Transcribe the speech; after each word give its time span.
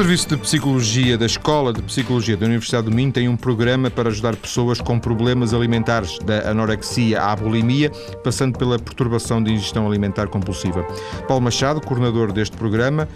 Serviço 0.00 0.28
de 0.30 0.36
Psicologia 0.38 1.18
da 1.18 1.26
Escola 1.26 1.74
de 1.74 1.82
Psicologia 1.82 2.34
da 2.34 2.46
Universidade 2.46 2.88
do 2.88 2.96
Minho 2.96 3.12
tem 3.12 3.28
um 3.28 3.36
programa 3.36 3.90
para 3.90 4.08
ajudar 4.08 4.34
pessoas 4.34 4.80
com 4.80 4.98
problemas 4.98 5.52
alimentares, 5.52 6.18
da 6.20 6.50
anorexia 6.50 7.20
à 7.20 7.36
bulimia, 7.36 7.90
passando 8.24 8.58
pela 8.58 8.78
perturbação 8.78 9.42
de 9.42 9.52
ingestão 9.52 9.86
alimentar 9.86 10.28
compulsiva. 10.28 10.84
Paulo 11.28 11.44
Machado, 11.44 11.82
coordenador 11.82 12.32
deste 12.32 12.56
programa, 12.56 13.06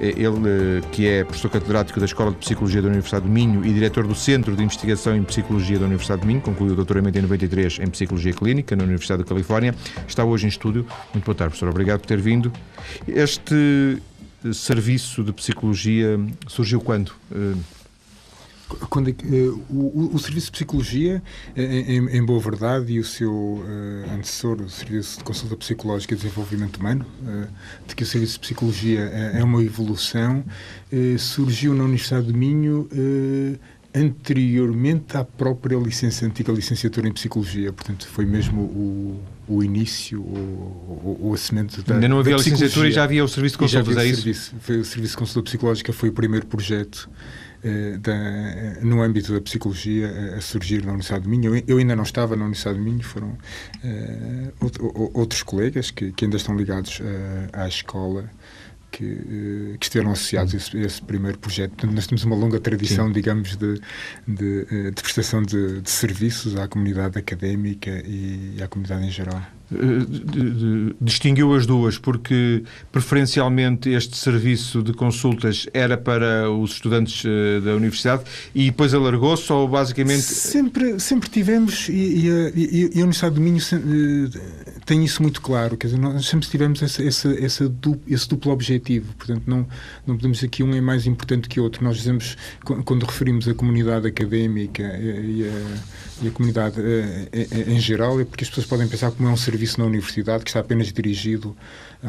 eh, 0.00 0.14
ele 0.16 0.80
eh, 0.80 0.80
que 0.90 1.06
é 1.06 1.22
professor 1.22 1.48
catedrático 1.48 2.00
da 2.00 2.06
Escola 2.06 2.32
de 2.32 2.38
Psicologia 2.38 2.82
da 2.82 2.88
Universidade 2.88 3.24
do 3.24 3.30
Minho 3.30 3.64
e 3.64 3.72
diretor 3.72 4.04
do 4.04 4.14
Centro 4.16 4.56
de 4.56 4.64
Investigação 4.64 5.14
em 5.14 5.22
Psicologia 5.22 5.78
da 5.78 5.84
Universidade 5.84 6.22
do 6.22 6.26
Minho, 6.26 6.40
concluiu 6.40 6.72
o 6.72 6.74
doutoramento 6.74 7.16
em 7.16 7.22
93 7.22 7.78
em 7.78 7.86
Psicologia 7.86 8.32
Clínica 8.32 8.74
na 8.74 8.82
Universidade 8.82 9.22
da 9.22 9.28
Califórnia, 9.28 9.76
está 10.08 10.24
hoje 10.24 10.46
em 10.46 10.48
estúdio. 10.48 10.84
Muito 11.14 11.24
boa 11.24 11.36
tarde, 11.36 11.50
professor. 11.50 11.68
Obrigado 11.68 12.00
por 12.00 12.06
ter 12.08 12.20
vindo. 12.20 12.52
Este 13.06 14.02
serviço 14.52 15.22
de 15.22 15.32
psicologia 15.32 16.18
surgiu 16.48 16.80
quando? 16.80 17.12
Eh, 17.30 17.54
quando 18.88 19.10
é 19.10 19.12
uh, 19.12 19.64
o, 19.70 20.10
o, 20.14 20.18
Serviço 20.18 20.46
de 20.46 20.52
Psicologia, 20.52 21.22
em, 21.56 22.08
em, 22.08 22.24
boa 22.24 22.40
verdade, 22.40 22.92
e 22.92 22.98
o 22.98 23.04
seu 23.04 23.32
uh, 23.32 24.14
antecessor, 24.14 24.62
o 24.62 24.70
Serviço 24.70 25.18
de 25.18 25.24
Consulta 25.24 25.56
Psicológica 25.56 26.14
e 26.14 26.16
Desenvolvimento 26.16 26.78
Humano, 26.78 27.04
uh, 27.22 27.48
de 27.86 27.94
que 27.94 28.02
o 28.02 28.06
Serviço 28.06 28.34
de 28.34 28.40
Psicologia 28.40 29.00
é 29.00 29.42
uma 29.44 29.62
evolução, 29.62 30.44
surgiu 31.18 31.74
na 31.74 31.84
Universidade 31.84 32.26
do 32.26 32.34
Minho 32.34 32.88
anteriormente 33.94 35.16
à 35.16 35.24
própria 35.24 35.76
licença, 35.76 36.24
antiga 36.24 36.52
licenciatura 36.52 37.08
em 37.08 37.12
Psicologia. 37.12 37.72
Portanto, 37.72 38.06
foi 38.08 38.24
mesmo 38.24 38.62
o, 38.62 39.22
o 39.48 39.62
início, 39.62 40.20
o, 40.20 41.18
o, 41.20 41.30
o 41.30 41.36
semente 41.36 41.82
da 41.82 41.94
Ainda 41.94 42.08
não 42.08 42.18
havia 42.18 42.36
licenciatura 42.36 42.88
e 42.88 42.92
já 42.92 43.04
havia 43.04 43.24
o 43.24 43.28
Serviço 43.28 43.54
de 43.54 43.58
Consultas, 43.58 43.96
é 43.96 44.06
isso? 44.06 44.22
Serviço, 44.22 44.54
foi 44.60 44.78
o 44.78 44.84
Serviço 44.84 45.12
de 45.12 45.18
Consulta 45.18 45.44
Psicológica 45.44 45.92
foi 45.92 46.08
o 46.08 46.12
primeiro 46.12 46.46
projeto 46.46 47.10
eh, 47.64 47.96
da, 47.96 48.84
no 48.84 49.00
âmbito 49.00 49.32
da 49.32 49.40
psicologia 49.40 50.08
eh, 50.08 50.34
a 50.36 50.40
surgir 50.40 50.84
na 50.84 50.90
Universidade 50.90 51.22
de 51.22 51.30
Minho. 51.30 51.54
Eu, 51.54 51.62
eu, 51.68 51.78
ainda 51.78 51.94
não 51.94 52.02
estava 52.02 52.34
na 52.34 52.42
Universidade 52.42 52.76
de 52.76 52.84
Minho, 52.84 53.04
foram 53.04 53.38
eh, 53.84 54.52
outros 55.14 55.44
colegas 55.44 55.92
que, 55.92 56.10
que, 56.10 56.24
ainda 56.24 56.36
estão 56.36 56.56
ligados 56.56 57.00
à 57.52 57.68
escola 57.68 58.28
que, 58.92 59.04
eh, 59.04 59.76
que 59.78 59.86
estiveram 59.86 60.12
associados 60.12 60.54
a 60.54 60.56
esse, 60.58 60.76
a 60.76 60.80
esse, 60.80 61.02
primeiro 61.02 61.38
projeto. 61.38 61.70
Portanto, 61.70 61.94
nós 61.94 62.06
temos 62.06 62.22
uma 62.24 62.36
longa 62.36 62.60
tradição, 62.60 63.06
Sim. 63.06 63.12
digamos, 63.12 63.56
de, 63.56 63.80
de, 64.28 64.66
eh, 64.70 64.90
de 64.90 65.02
prestação 65.02 65.42
de, 65.42 65.80
de, 65.80 65.90
serviços 65.90 66.54
à 66.56 66.68
comunidade 66.68 67.18
académica 67.18 67.90
e 68.06 68.62
à 68.62 68.68
comunidade 68.68 69.04
em 69.04 69.10
geral. 69.10 69.42
Eh, 69.72 70.94
distinguiu 71.00 71.54
as 71.54 71.66
duas 71.66 71.98
porque 71.98 72.62
preferencialmente 72.90 73.90
este 73.90 74.16
serviço 74.16 74.82
de 74.82 74.92
consultas 74.92 75.66
era 75.72 75.96
para 75.96 76.50
os 76.50 76.72
estudantes 76.72 77.24
da 77.64 77.74
universidade 77.74 78.24
e 78.54 78.66
depois 78.66 78.92
alargou-se 78.94 79.52
ou 79.52 79.66
basicamente 79.68 80.22
sempre 80.22 80.98
sempre 81.00 81.28
tivemos 81.28 81.88
e, 81.88 82.28
e, 82.54 82.90
e 82.94 83.00
a 83.00 83.02
Universidade 83.02 83.34
do 83.34 83.40
Minho 83.40 83.60
tem 84.84 85.04
isso 85.04 85.22
muito 85.22 85.40
claro 85.40 85.76
quer 85.76 85.88
dizer 85.88 85.98
nós 85.98 86.26
sempre 86.26 86.48
tivemos 86.48 86.82
essa, 86.82 87.02
essa, 87.02 87.32
essa 87.42 87.68
duplo, 87.68 88.02
esse 88.08 88.28
duplo 88.28 88.52
objetivo 88.52 89.12
portanto 89.14 89.42
não 89.46 89.66
não 90.06 90.16
podemos 90.16 90.38
dizer 90.38 90.48
que 90.48 90.62
um 90.62 90.74
é 90.74 90.80
mais 90.80 91.06
importante 91.06 91.48
que 91.48 91.60
o 91.60 91.62
outro. 91.62 91.84
Nós 91.84 91.96
dizemos 91.96 92.36
quando 92.84 93.04
referimos 93.04 93.48
a 93.48 93.54
comunidade 93.54 94.06
académica 94.06 94.82
e 94.82 95.48
a, 95.48 96.28
a 96.28 96.30
comunidade 96.30 96.76
em 97.66 97.80
geral 97.80 98.20
é 98.20 98.24
porque 98.24 98.44
as 98.44 98.48
pessoas 98.48 98.66
podem 98.66 98.88
pensar 98.88 99.10
como 99.12 99.28
é 99.28 99.32
um 99.32 99.36
serviço 99.36 99.61
serviço 99.62 99.78
na 99.78 99.86
universidade 99.86 100.44
que 100.44 100.50
está 100.50 100.60
apenas 100.60 100.92
dirigido 100.92 101.56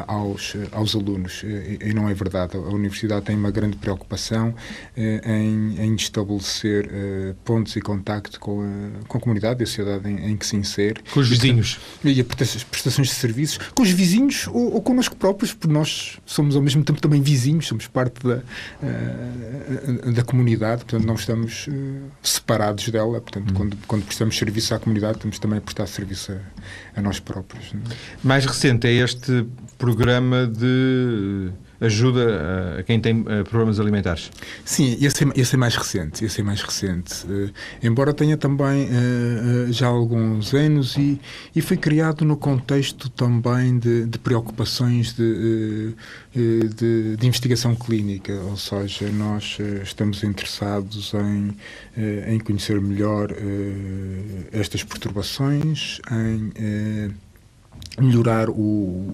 aos, 0.06 0.54
aos 0.72 0.94
alunos. 0.94 1.42
E 1.44 1.92
não 1.94 2.08
é 2.08 2.14
verdade. 2.14 2.56
A 2.56 2.60
universidade 2.60 3.26
tem 3.26 3.36
uma 3.36 3.50
grande 3.50 3.76
preocupação 3.76 4.54
eh, 4.96 5.20
em, 5.24 5.80
em 5.80 5.94
estabelecer 5.94 6.88
eh, 6.92 7.34
pontos 7.44 7.76
e 7.76 7.80
contacto 7.80 8.40
com 8.40 8.62
a, 8.62 9.06
com 9.06 9.18
a 9.18 9.20
comunidade 9.20 9.60
e 9.60 9.64
a 9.64 9.66
sociedade 9.66 10.08
em, 10.08 10.30
em 10.30 10.36
que 10.36 10.46
se 10.46 10.56
insere. 10.56 11.00
Com 11.12 11.20
os 11.20 11.28
vizinhos. 11.28 11.78
E 12.04 12.20
as 12.20 12.64
prestações 12.64 13.08
de 13.08 13.14
serviços. 13.14 13.58
Com 13.74 13.82
os 13.82 13.90
vizinhos 13.90 14.46
ou, 14.48 14.74
ou 14.74 14.82
connosco 14.82 15.16
próprios, 15.16 15.52
porque 15.52 15.72
nós 15.72 16.18
somos 16.26 16.56
ao 16.56 16.62
mesmo 16.62 16.82
tempo 16.84 17.00
também 17.00 17.22
vizinhos, 17.22 17.66
somos 17.66 17.86
parte 17.86 18.26
da, 18.26 18.36
uh, 18.82 20.12
da 20.12 20.22
comunidade, 20.22 20.84
portanto 20.84 21.06
não 21.06 21.14
estamos 21.14 21.68
separados 22.22 22.88
dela. 22.88 23.20
Portanto, 23.20 23.50
hum. 23.50 23.54
quando, 23.54 23.76
quando 23.86 24.04
prestamos 24.04 24.36
serviço 24.36 24.74
à 24.74 24.78
comunidade, 24.78 25.18
temos 25.18 25.38
também 25.38 25.58
a 25.58 25.62
prestar 25.62 25.86
serviço 25.86 26.32
a, 26.32 26.98
a 26.98 27.02
nós 27.02 27.20
próprios. 27.20 27.72
É? 27.72 27.94
Mais 28.22 28.44
recente 28.44 28.86
é 28.86 28.92
este 28.92 29.46
programa 29.84 30.46
de 30.46 31.52
ajuda 31.78 32.78
a 32.78 32.82
quem 32.82 32.98
tem 32.98 33.22
eh, 33.28 33.42
problemas 33.42 33.78
alimentares. 33.78 34.30
Sim, 34.64 34.96
esse 34.98 35.24
é, 35.24 35.28
esse 35.36 35.54
é 35.54 35.58
mais 35.58 35.76
recente, 35.76 36.24
esse 36.24 36.40
é 36.40 36.44
mais 36.44 36.62
recente. 36.62 37.26
Uh, 37.26 37.52
embora 37.82 38.14
tenha 38.14 38.38
também 38.38 38.84
uh, 38.84 39.70
já 39.70 39.86
alguns 39.86 40.54
anos 40.54 40.96
e, 40.96 41.20
e 41.54 41.60
foi 41.60 41.76
criado 41.76 42.24
no 42.24 42.34
contexto 42.36 43.10
também 43.10 43.78
de, 43.78 44.06
de 44.06 44.18
preocupações 44.18 45.12
de, 45.12 45.94
de, 46.34 47.16
de, 47.16 47.26
investigação 47.26 47.74
clínica, 47.74 48.32
ou 48.32 48.56
seja, 48.56 49.10
nós 49.12 49.58
estamos 49.82 50.24
interessados 50.24 51.12
em, 51.14 51.54
em 52.32 52.38
conhecer 52.38 52.80
melhor 52.80 53.28
estas 54.52 54.82
perturbações, 54.82 56.00
em 56.10 57.12
melhorar 57.98 58.48
o, 58.50 58.54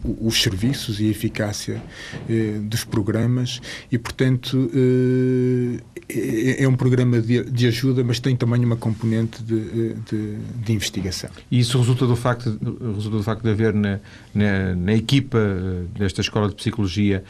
o, 0.05 0.19
os 0.23 0.41
serviços 0.41 1.01
e 1.01 1.07
a 1.07 1.11
eficácia 1.11 1.83
eh, 2.29 2.59
dos 2.63 2.85
programas 2.85 3.61
e, 3.91 3.99
portanto, 3.99 4.71
eh, 4.75 5.81
é, 6.09 6.65
é, 6.65 6.69
um 6.69 6.75
programa 6.75 7.21
de, 7.21 7.45
de, 7.45 7.67
ajuda, 7.67 8.03
mas 8.03 8.19
tem 8.19 8.35
também 8.35 8.65
uma 8.65 8.77
componente 8.77 9.43
de, 9.43 9.59
eh, 9.59 9.95
de, 10.11 10.37
de, 10.65 10.73
investigação. 10.73 11.31
E 11.51 11.59
isso 11.59 11.79
resulta 11.79 12.07
do 12.07 12.17
facto, 12.17 12.59
resulta 12.95 13.17
do 13.17 13.23
facto 13.23 13.43
de 13.43 13.51
haver 13.51 13.75
na, 13.75 14.01
na, 14.35 14.75
na 14.75 14.95
equipa 14.95 15.39
eh, 15.39 15.99
desta 15.99 16.21
Escola 16.21 16.49
de 16.49 16.55
Psicologia 16.55 17.23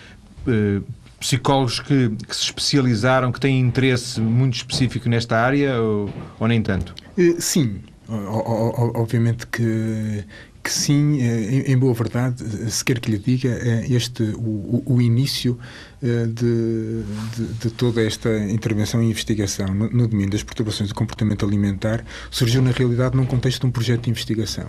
eh, 0.47 0.81
psicólogos 1.19 1.81
que, 1.81 2.09
que, 2.27 2.35
se 2.35 2.45
especializaram, 2.45 3.31
que 3.31 3.39
têm 3.39 3.61
interesse 3.61 4.21
muito 4.21 4.55
específico 4.55 5.09
nesta 5.09 5.37
área 5.39 5.79
ou, 5.79 6.11
ou 6.39 6.49
nem 6.49 6.63
tanto? 6.63 6.95
Eh, 7.19 7.37
sim, 7.39 7.81
obviamente 8.09 9.47
que 9.47 10.25
que 10.63 10.71
sim, 10.71 11.21
eh, 11.23 11.73
em, 11.73 11.79
boa 11.79 11.95
verdade, 11.95 12.45
se 12.71 12.85
quer 12.85 13.01
que 13.01 13.11
lhe 13.11 13.19
diga, 13.19 13.49
é 13.49 13.87
este 13.91 14.23
o, 14.23 14.83
o 14.85 15.01
início 15.01 15.59
eh, 16.03 16.27
de, 16.27 17.03
de, 17.37 17.53
de, 17.61 17.71
toda 17.71 18.03
esta 18.03 18.29
intervenção 18.51 19.03
e 19.03 19.11
investigação 19.11 19.69
no, 19.69 19.91
no 19.91 20.07
domínio 20.07 20.31
das 20.31 20.43
perturbações 20.43 20.91
do 20.91 20.95
comportamento 20.95 21.47
alimentar 21.47 22.05
surgiu 22.31 22.61
na 22.61 22.73
realidade 22.73 23.17
num 23.17 23.25
contexto 23.25 23.63
de 23.63 23.67
um 23.67 23.71
projeto 23.71 24.03
de 24.03 24.11
investigação 24.11 24.69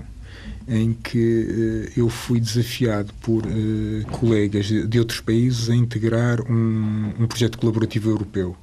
em 0.68 0.94
que 0.94 1.92
eu 1.98 2.08
fui 2.08 2.40
desafiado 2.40 3.12
por 3.22 3.44
colegas 4.12 4.68
de 4.68 5.00
outros 5.00 5.20
países 5.20 5.70
a 5.70 5.76
integrar 5.76 6.40
um, 6.50 7.14
um 7.20 7.28
projeto 7.28 7.58
colaborativo 7.58 8.10
europeu. 8.10 8.56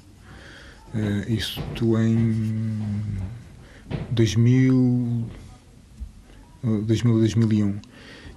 isto 1.28 1.98
em 1.98 2.78
2000 4.12 5.26
2000 6.62 7.16
a 7.16 7.18
2001. 7.18 7.80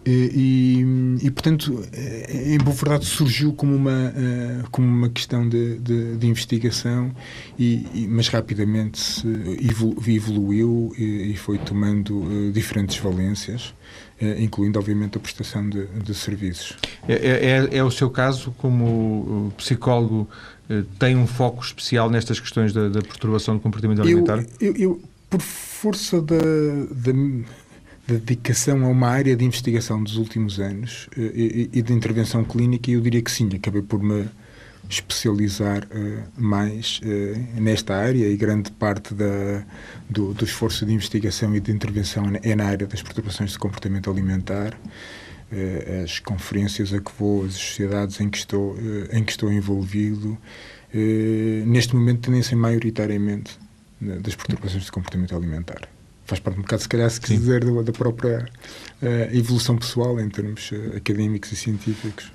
E, 0.03 0.83
e, 1.21 1.29
portanto, 1.29 1.85
em 2.27 2.57
boa 2.57 2.75
verdade, 2.75 3.05
surgiu 3.05 3.53
como 3.53 3.75
uma, 3.75 4.11
eh, 4.15 4.63
como 4.71 4.87
uma 4.87 5.09
questão 5.09 5.47
de, 5.47 5.77
de, 5.77 6.17
de 6.17 6.27
investigação, 6.27 7.11
e, 7.57 7.85
e, 7.93 8.07
mas 8.09 8.27
rapidamente 8.27 8.99
se 8.99 9.27
evoluiu 10.07 10.91
e, 10.97 11.35
foi 11.37 11.59
tomando 11.59 12.23
eh, 12.23 12.51
diferentes 12.51 12.97
valências, 12.97 13.75
eh, 14.19 14.41
incluindo, 14.41 14.79
obviamente, 14.79 15.19
a 15.19 15.21
prestação 15.21 15.69
de, 15.69 15.85
de 15.85 16.15
serviços. 16.15 16.75
É, 17.07 17.13
é, 17.13 17.49
é, 17.49 17.77
é, 17.77 17.83
o 17.83 17.91
seu 17.91 18.09
caso, 18.09 18.55
como 18.57 19.53
psicólogo, 19.55 20.27
tem 20.97 21.15
um 21.15 21.27
foco 21.27 21.63
especial 21.63 22.09
nestas 22.09 22.39
questões 22.39 22.73
da, 22.73 22.89
da 22.89 23.01
perturbação 23.01 23.55
do 23.55 23.59
comportamento 23.59 24.01
alimentar? 24.01 24.43
Eu, 24.59 24.73
eu, 24.73 24.75
eu 24.77 25.01
por 25.29 25.41
força 25.41 26.21
da, 26.21 26.35
da 26.35 27.13
dedicação 28.07 28.83
a 28.85 28.87
uma 28.87 29.07
área 29.07 29.35
de 29.35 29.45
investigação 29.45 30.03
dos 30.03 30.17
últimos 30.17 30.59
anos 30.59 31.07
eh, 31.17 31.31
e, 31.33 31.69
e 31.73 31.81
de 31.81 31.93
intervenção 31.93 32.43
clínica, 32.43 32.89
eu 32.91 33.01
diria 33.01 33.21
que 33.21 33.31
sim, 33.31 33.49
acabei 33.53 33.81
por 33.81 34.01
me 34.01 34.27
especializar 34.89 35.85
uh, 35.85 36.23
mais 36.35 36.99
uh, 37.03 37.61
nesta 37.61 37.95
área 37.95 38.27
e 38.27 38.35
grande 38.35 38.71
parte 38.71 39.13
da, 39.13 39.63
do, 40.09 40.33
do, 40.33 40.43
esforço 40.43 40.85
de 40.85 40.93
investigação 40.93 41.55
e 41.55 41.59
de 41.59 41.71
intervenção 41.71 42.25
é 42.41 42.55
na 42.55 42.65
área 42.65 42.85
das 42.85 43.01
perturbações 43.01 43.51
de 43.51 43.59
comportamento 43.59 44.09
alimentar. 44.09 44.73
Uh, 45.51 46.03
as 46.03 46.19
conferências 46.19 46.93
a 46.93 46.99
que 46.99 47.11
vou, 47.17 47.45
as 47.45 47.53
sociedades 47.53 48.19
em 48.19 48.29
que 48.29 48.37
estou, 48.37 48.75
em 49.11 49.23
que 49.23 49.31
estou 49.31 49.51
envolvido, 49.51 50.37
neste 51.65 51.95
momento 51.95 52.21
tendem-se 52.21 52.55
maioritariamente 52.55 53.57
das 53.99 54.35
perturbações 54.35 54.85
de 54.85 54.91
comportamento 54.91 55.35
alimentar 55.35 55.89
faz 56.31 56.39
parte 56.39 56.59
um 56.59 56.61
bocado, 56.61 56.81
se 56.81 56.87
calhar, 56.87 57.09
se 57.09 57.19
quiser, 57.19 57.63
da, 57.63 57.81
da 57.81 57.91
própria 57.91 58.47
uh, 59.01 59.35
evolução 59.37 59.75
pessoal 59.75 60.17
em 60.17 60.29
termos 60.29 60.71
uh, 60.71 60.95
académicos 60.95 61.51
e 61.51 61.55
científicos. 61.57 62.31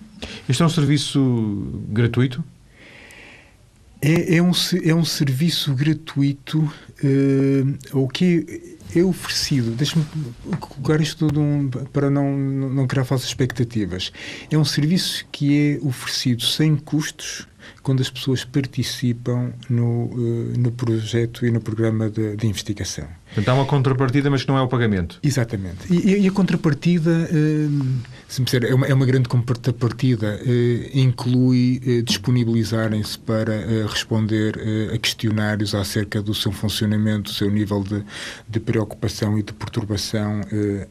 Este 0.46 0.62
é 0.62 0.66
um 0.66 0.68
serviço 0.68 1.72
gratuito? 1.88 2.44
É, 4.02 4.36
é, 4.36 4.42
um, 4.42 4.52
é 4.84 4.94
um 4.94 5.04
serviço 5.04 5.74
gratuito 5.74 6.58
uh, 6.60 7.98
o 7.98 8.06
que 8.06 8.76
é 8.94 9.02
oferecido, 9.02 9.70
deixe-me 9.70 10.04
colocar 10.60 11.00
isto 11.00 11.26
tudo 11.26 11.40
um, 11.40 11.68
para 11.68 12.10
não, 12.10 12.36
não 12.36 12.86
criar 12.86 13.04
falsas 13.06 13.28
expectativas. 13.28 14.12
É 14.50 14.58
um 14.58 14.64
serviço 14.64 15.24
que 15.32 15.78
é 15.80 15.86
oferecido 15.86 16.42
sem 16.42 16.76
custos 16.76 17.48
quando 17.86 18.00
as 18.00 18.10
pessoas 18.10 18.44
participam 18.44 19.52
no, 19.70 20.06
uh, 20.06 20.58
no 20.58 20.72
projeto 20.72 21.46
e 21.46 21.52
no 21.52 21.60
programa 21.60 22.10
de, 22.10 22.34
de 22.34 22.44
investigação. 22.48 23.06
Portanto, 23.26 23.48
há 23.48 23.54
uma 23.54 23.66
contrapartida, 23.66 24.30
mas 24.30 24.42
que 24.42 24.48
não 24.48 24.56
é 24.56 24.62
o 24.62 24.68
pagamento. 24.68 25.18
Exatamente. 25.22 25.92
E, 25.92 26.22
e 26.22 26.28
a 26.28 26.30
contrapartida, 26.30 27.28
eh, 27.30 27.68
se 28.28 28.40
me 28.40 28.44
disser, 28.44 28.64
é 28.64 28.74
uma, 28.74 28.86
é 28.86 28.94
uma 28.94 29.04
grande 29.04 29.28
contrapartida, 29.28 30.40
eh, 30.46 30.90
inclui 30.94 31.82
eh, 31.84 32.02
disponibilizarem-se 32.02 33.18
para 33.18 33.86
responder 33.88 34.58
a 34.94 34.98
questionários 34.98 35.74
acerca 35.74 36.22
do 36.22 36.34
seu 36.34 36.52
funcionamento, 36.52 37.30
do 37.30 37.34
seu 37.34 37.50
nível 37.50 37.82
de, 37.82 38.02
de 38.48 38.60
preocupação 38.60 39.38
e 39.38 39.42
de 39.42 39.52
perturbação 39.52 40.40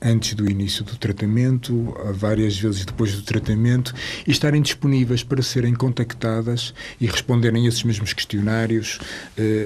antes 0.01 0.33
do 0.33 0.49
início 0.49 0.83
do 0.83 0.95
tratamento, 0.97 1.95
várias 2.13 2.57
vezes 2.57 2.85
depois 2.85 3.13
do 3.15 3.21
tratamento, 3.21 3.93
e 4.27 4.31
estarem 4.31 4.61
disponíveis 4.61 5.23
para 5.23 5.41
serem 5.41 5.73
contactadas 5.73 6.73
e 6.99 7.05
responderem 7.05 7.65
a 7.65 7.69
esses 7.69 7.83
mesmos 7.83 8.13
questionários 8.13 8.99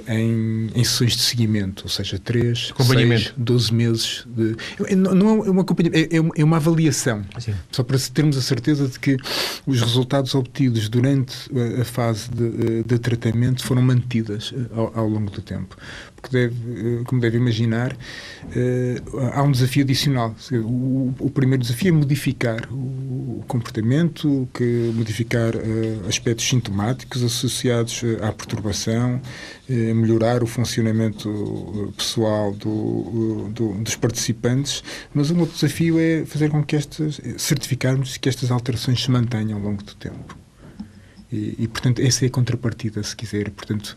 em, 0.07 0.69
em 0.73 0.83
sessões 0.83 1.15
de 1.15 1.21
seguimento, 1.21 1.83
ou 1.83 1.89
seja, 1.89 2.19
três, 2.19 2.69
acompanhamento. 2.71 3.23
6, 3.23 3.33
12 3.37 3.73
meses. 3.73 4.27
De, 4.27 4.55
não 4.95 5.45
é 5.45 5.49
uma 5.49 5.61
acompanhamento, 5.61 6.15
é, 6.15 6.19
uma, 6.19 6.31
é 6.35 6.43
uma 6.43 6.57
avaliação. 6.57 7.23
Sim. 7.39 7.53
Só 7.71 7.83
para 7.83 7.97
termos 7.99 8.37
a 8.37 8.41
certeza 8.41 8.87
de 8.87 8.99
que 8.99 9.17
os 9.65 9.81
resultados 9.81 10.33
obtidos 10.35 10.89
durante 10.89 11.35
a, 11.77 11.81
a 11.81 11.85
fase 11.85 12.29
de, 12.29 12.83
de, 12.83 12.99
tratamento 12.99 13.63
foram 13.63 13.81
mantidas 13.81 14.53
eh, 14.55 14.75
ao, 14.75 14.99
ao 14.99 15.07
longo 15.07 15.31
do 15.31 15.41
tempo 15.41 15.77
porque 16.19 16.37
deve, 16.37 16.55
eh, 16.55 17.03
como 17.05 17.21
deve 17.21 17.37
imaginar, 17.37 17.93
uh, 17.93 19.19
há 19.33 19.41
um 19.41 19.51
desafio 19.51 19.83
adicional. 19.83 20.35
O, 21.19 21.29
primeiro 21.29 21.63
desafio 21.63 21.89
é 21.89 21.91
modificar 21.91 22.67
o 22.71 23.43
comportamento, 23.47 24.47
que 24.53 24.91
modificar 24.93 25.55
uh, 25.55 26.07
aspectos 26.07 26.47
sintomáticos 26.47 27.23
associados 27.23 28.03
à 28.21 28.31
perturbação, 28.31 29.21
melhorar 29.67 30.41
o 30.41 30.47
funcionamento 30.47 31.93
pessoal 31.95 32.51
do, 32.53 33.49
do, 33.53 33.73
dos 33.75 33.95
participantes, 33.95 34.83
mas 35.13 35.29
um 35.29 35.39
outro 35.39 35.53
desafio 35.53 35.99
é 35.99 36.25
fazer 36.25 36.49
com 36.49 36.63
que 36.63 36.75
estas, 36.75 37.21
certificarmos 37.37 38.17
que 38.17 38.27
estas 38.27 38.49
alterações 38.49 39.03
se 39.03 39.11
mantenham 39.11 39.59
ao 39.59 39.63
longo 39.63 39.83
do 39.83 39.93
tempo. 39.93 40.48
E, 41.31 41.55
e, 41.59 41.67
portanto, 41.67 41.99
essa 42.01 42.25
é 42.25 42.27
a 42.27 42.31
contrapartida, 42.31 43.03
se 43.03 43.15
quiser. 43.15 43.51
Portanto, 43.51 43.95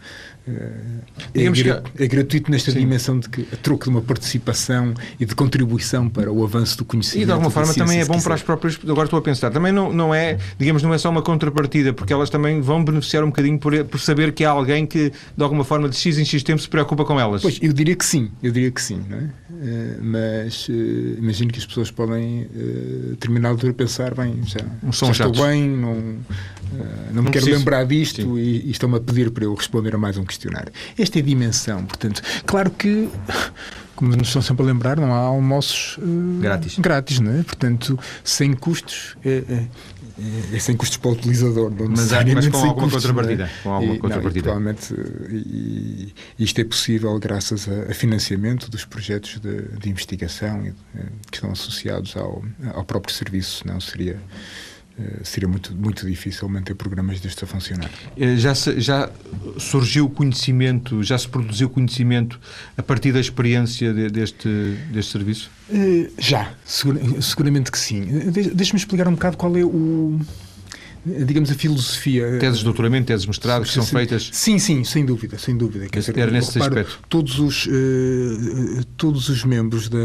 é, 1.34 1.50
gra 1.50 1.82
é, 1.98 2.06
gratuito 2.06 2.50
nesta 2.50 2.70
Sim. 2.72 2.80
dimensão 2.80 3.18
de 3.18 3.28
que 3.28 3.46
a 3.52 3.56
troco 3.56 3.84
de 3.84 3.90
uma 3.90 4.02
participação 4.02 4.92
e 5.18 5.24
de 5.24 5.34
contribuição 5.34 6.08
para 6.08 6.30
o 6.32 6.44
avanço 6.44 6.76
do 6.78 6.84
conhecimento. 6.84 7.22
E 7.22 7.26
de 7.26 7.32
alguma 7.32 7.50
forma 7.50 7.72
também 7.72 8.00
é 8.00 8.04
bom 8.04 8.20
para 8.20 8.34
as 8.34 8.42
próprias. 8.42 8.78
Agora 8.82 9.04
estou 9.04 9.18
a 9.18 9.22
pensar, 9.22 9.50
também 9.50 9.72
não, 9.72 9.92
não 9.92 10.14
é, 10.14 10.36
digamos, 10.58 10.82
não 10.82 10.92
é 10.92 10.98
só 10.98 11.08
uma 11.08 11.22
contrapartida, 11.22 11.92
porque 11.92 12.12
elas 12.12 12.28
também 12.28 12.60
vão 12.60 12.84
beneficiar 12.84 13.24
um 13.24 13.28
bocadinho 13.28 13.58
por, 13.58 13.84
por 13.84 14.00
saber 14.00 14.32
que 14.32 14.44
há 14.44 14.50
alguém 14.50 14.84
que 14.84 15.10
de 15.10 15.42
alguma 15.42 15.64
forma 15.64 15.88
de 15.88 15.96
X 15.96 16.18
em 16.18 16.24
X 16.24 16.42
tempo 16.42 16.60
se 16.60 16.68
preocupa 16.68 17.04
com 17.04 17.18
elas. 17.18 17.40
Pois, 17.40 17.58
eu 17.62 17.72
diria 17.72 17.94
que 17.94 18.04
sim, 18.04 18.30
eu 18.42 18.52
diria 18.52 18.70
que 18.70 18.82
sim, 18.82 19.00
não 19.08 19.18
é? 19.18 19.22
Uh, 19.22 19.98
mas 20.02 20.68
uh, 20.68 20.72
imagino 21.18 21.52
que 21.52 21.58
as 21.58 21.66
pessoas 21.66 21.90
podem 21.90 22.42
uh, 22.42 23.16
terminar 23.16 23.50
altura 23.50 23.72
pensar, 23.72 24.14
bem, 24.14 24.40
já, 24.44 24.58
já 24.90 25.10
estou 25.12 25.32
bem, 25.46 25.68
não, 25.68 26.16
não, 27.12 27.21
não 27.22 27.30
me 27.30 27.30
quero 27.30 27.46
lembrar 27.46 27.84
disto 27.84 28.22
sim. 28.22 28.38
e, 28.38 28.68
e 28.68 28.70
estão-me 28.70 28.96
a 28.96 29.00
pedir 29.00 29.30
para 29.30 29.44
eu 29.44 29.54
responder 29.54 29.94
a 29.94 29.98
mais 29.98 30.16
um 30.16 30.24
questionário. 30.24 30.72
Esta 30.98 31.18
é 31.18 31.22
a 31.22 31.24
dimensão, 31.24 31.84
portanto, 31.84 32.22
claro 32.46 32.70
que 32.70 33.08
como 34.02 34.16
nos 34.16 34.28
estão 34.28 34.42
sempre 34.42 34.64
a 34.64 34.66
lembrar, 34.66 34.96
não 34.96 35.14
há 35.14 35.18
almoços 35.18 35.96
uh, 35.98 36.40
grátis. 36.40 36.78
grátis, 36.78 37.20
não 37.20 37.38
é? 37.38 37.42
Portanto, 37.44 37.96
sem 38.24 38.52
custos, 38.52 39.16
é, 39.24 39.44
é, 39.48 40.56
é, 40.56 40.58
sem 40.58 40.76
custos 40.76 40.96
para 40.96 41.10
o 41.10 41.12
utilizador, 41.12 41.70
não 41.70 41.86
mas, 41.88 42.10
mas 42.10 42.48
com 42.48 42.56
alguma 42.56 42.90
custos, 42.90 43.04
contrapartida. 43.04 43.44
É? 43.44 43.50
Com 43.62 43.70
alguma 43.70 43.94
e, 43.94 43.98
contrapartida. 43.98 44.58
Não, 44.58 44.72
e, 45.30 46.12
e, 46.38 46.44
isto 46.44 46.60
é 46.60 46.64
possível 46.64 47.16
graças 47.20 47.68
a, 47.68 47.92
a 47.92 47.94
financiamento 47.94 48.68
dos 48.68 48.84
projetos 48.84 49.38
de, 49.38 49.62
de 49.78 49.88
investigação 49.88 50.72
que 51.30 51.36
estão 51.36 51.52
associados 51.52 52.16
ao, 52.16 52.42
ao 52.74 52.84
próprio 52.84 53.14
serviço, 53.14 53.66
não 53.66 53.78
seria 53.80 54.12
eh, 54.14 54.71
seria 55.22 55.48
muito, 55.48 55.74
muito 55.74 56.06
difícil 56.06 56.48
manter 56.48 56.74
programas 56.74 57.20
destes 57.20 57.42
a 57.42 57.46
funcionar. 57.46 57.90
Eh, 58.16 58.36
já, 58.36 58.54
se, 58.54 58.80
já 58.80 59.10
surgiu 59.58 60.08
conhecimento, 60.08 61.02
já 61.02 61.16
se 61.16 61.28
produziu 61.28 61.70
conhecimento 61.70 62.38
a 62.76 62.82
partir 62.82 63.12
da 63.12 63.20
experiência 63.20 63.92
de, 63.92 64.08
deste, 64.08 64.48
deste 64.90 65.12
serviço? 65.12 65.50
Uh, 65.70 66.10
já, 66.18 66.52
seguramente 67.20 67.70
que 67.70 67.78
sim. 67.78 68.04
Deixa-me 68.54 68.78
explicar 68.78 69.08
um 69.08 69.12
bocado 69.12 69.36
qual 69.36 69.56
é 69.56 69.64
o 69.64 70.20
digamos, 71.04 71.50
a 71.50 71.54
filosofia. 71.54 72.38
Teses 72.38 72.58
de 72.58 72.64
doutoramento, 72.64 73.06
teses 73.06 73.22
de 73.22 73.28
mestrado 73.28 73.64
que 73.64 73.72
são 73.72 73.84
feitas. 73.84 74.30
Sim, 74.32 74.58
sim, 74.58 74.84
sem 74.84 75.04
dúvida, 75.04 75.36
sem 75.36 75.56
dúvida. 75.56 75.88
Quer 75.88 75.98
dizer, 75.98 76.16
Era 76.16 76.30
nesse 76.30 76.54
reparo, 76.54 76.78
aspecto. 76.78 77.00
Todos 77.08 77.40
os, 77.40 77.68
todos 78.96 79.28
os 79.28 79.44
membros 79.44 79.88
da, 79.88 79.98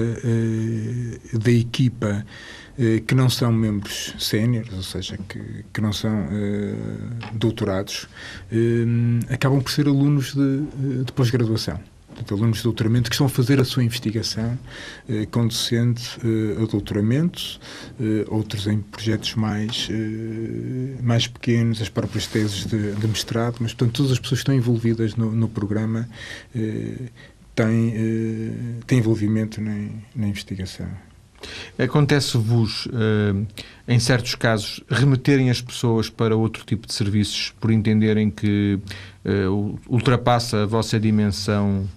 da 1.33 1.51
equipa 1.51 2.25
eh, 2.25 2.66
que 3.07 3.15
não 3.15 3.29
são 3.29 3.51
membros 3.51 4.13
séniores, 4.19 4.71
ou 4.71 4.83
seja, 4.83 5.17
que, 5.27 5.65
que 5.73 5.81
não 5.81 5.91
são 5.91 6.25
uh, 6.25 7.33
doutorados, 7.33 8.03
uh, 8.51 9.33
acabam 9.33 9.61
por 9.61 9.71
ser 9.71 9.87
alunos 9.87 10.35
de, 10.35 11.03
de 11.03 11.11
pós-graduação. 11.11 11.79
Alunos 12.31 12.57
de 12.57 12.63
doutoramento 12.63 13.09
que 13.09 13.15
estão 13.15 13.27
a 13.27 13.29
fazer 13.29 13.59
a 13.59 13.63
sua 13.63 13.83
investigação 13.83 14.57
eh, 15.07 15.27
conducente 15.27 16.17
eh, 16.23 16.61
a 16.61 16.65
doutoramento, 16.65 17.59
eh, 17.99 18.25
outros 18.27 18.65
em 18.65 18.79
projetos 18.79 19.35
mais, 19.35 19.87
mais 21.01 21.27
pequenos, 21.27 21.81
as 21.81 21.89
próprias 21.89 22.25
teses 22.25 22.65
de, 22.65 22.93
de, 22.93 23.07
mestrado, 23.07 23.57
mas, 23.59 23.73
portanto, 23.73 23.97
todas 23.97 24.11
as 24.11 24.19
pessoas 24.19 24.39
que 24.39 24.43
estão 24.43 24.55
envolvidas 24.55 25.15
no, 25.15 25.31
no 25.31 25.47
programa 25.47 26.09
têm, 27.55 27.93
têm 28.85 28.97
envolvimento 28.97 29.61
na, 29.61 29.89
na 30.15 30.27
investigação. 30.27 30.89
Acontece-vos, 31.77 32.87
uh, 32.87 33.45
em 33.87 33.99
certos 33.99 34.35
casos, 34.35 34.83
remeterem 34.89 35.49
as 35.49 35.61
pessoas 35.61 36.09
para 36.09 36.35
outro 36.35 36.65
tipo 36.65 36.87
de 36.87 36.93
serviços 36.93 37.53
por 37.59 37.71
entenderem 37.71 38.29
que 38.29 38.79
uh, 39.25 39.79
ultrapassa 39.87 40.63
a 40.63 40.65
vossa 40.65 40.99
dimensão? 40.99 41.87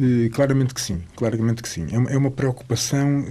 Uh, 0.00 0.30
claramente 0.30 0.72
que 0.74 0.80
sim, 0.80 1.02
claramente 1.14 1.62
que 1.62 1.68
sim. 1.68 1.86
É 1.92 1.98
uma, 1.98 2.28
é 2.28 2.30
preocupação 2.30 3.24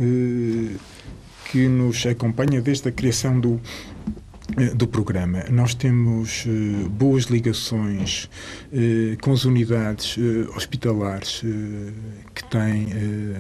que 1.52 1.68
nos 1.68 2.06
acompanha 2.06 2.62
desde 2.62 2.88
a 2.88 2.92
criação 2.92 3.38
do, 3.40 3.60
eh, 4.08 4.21
do 4.76 4.88
programa. 4.88 5.44
Nós 5.50 5.74
temos 5.74 6.46
uh, 6.46 6.90
boas 6.90 7.26
ligações 7.26 8.30
uh, 8.72 9.18
com 9.22 9.32
as 9.32 9.46
unidades 9.46 10.18
uh, 10.18 10.52
hospitalares 10.56 11.42
que 12.34 12.44
têm 12.50 12.88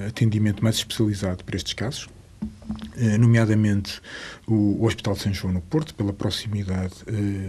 atendimento 0.07 0.63
mais 0.63 0.77
especializado 0.77 1.43
para 1.43 1.55
estes 1.55 1.73
casos, 1.73 2.07
nomeadamente 3.19 4.01
o, 4.47 4.81
o, 4.81 4.85
Hospital 4.85 5.13
de 5.13 5.21
São 5.21 5.33
João 5.33 5.53
no 5.53 5.61
Porto, 5.61 5.93
pela 5.93 6.13
proximidade 6.13 6.93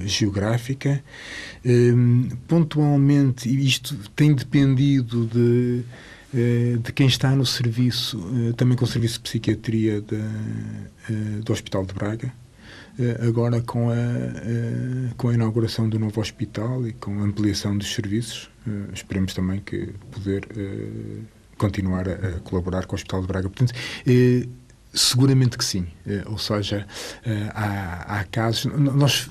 geográfica. 0.05 1.03
pontualmente, 2.49 3.49
isto 3.49 3.97
tem 4.15 4.35
dependido 4.35 5.27
de 5.27 5.85
de 6.81 6.93
quem 6.95 7.07
está 7.07 7.37
no 7.37 7.45
serviço, 7.45 8.19
também 8.57 8.75
com 8.75 8.87
o 8.87 8.89
serviço 8.89 9.17
de 9.17 9.21
psiquiatria 9.21 10.01
de, 10.01 11.43
do 11.43 11.53
Hospital 11.53 11.85
de 11.85 11.93
Braga, 11.93 12.33
agora 13.27 13.61
com 13.63 13.91
a, 13.91 13.95
eh, 13.95 15.11
com 15.17 15.29
a 15.29 15.35
inauguração 15.35 15.89
do 15.89 15.99
novo 15.99 16.21
hospital 16.21 16.87
e 16.87 16.93
com 16.93 17.21
a 17.21 17.23
ampliação 17.23 17.77
dos 17.77 17.93
serviços, 17.93 18.51
eh, 18.67 18.71
esperemos 18.93 19.35
também 19.35 19.61
que 19.61 19.95
poder 20.11 20.47
continuar 21.57 22.09
a 22.09 22.41
colaborar 22.41 22.87
com 22.87 22.95
o 22.95 22.97
Hospital 22.97 23.21
de 23.23 23.27
Braga. 23.29 23.49
Portanto, 23.49 23.73
seguramente 24.93 25.57
que 25.57 25.65
sim. 25.65 25.87
Ou 26.27 26.37
seja, 26.37 26.87
há, 27.55 28.19
há 28.19 28.25
casos. 28.25 28.65
Nós 28.75 29.31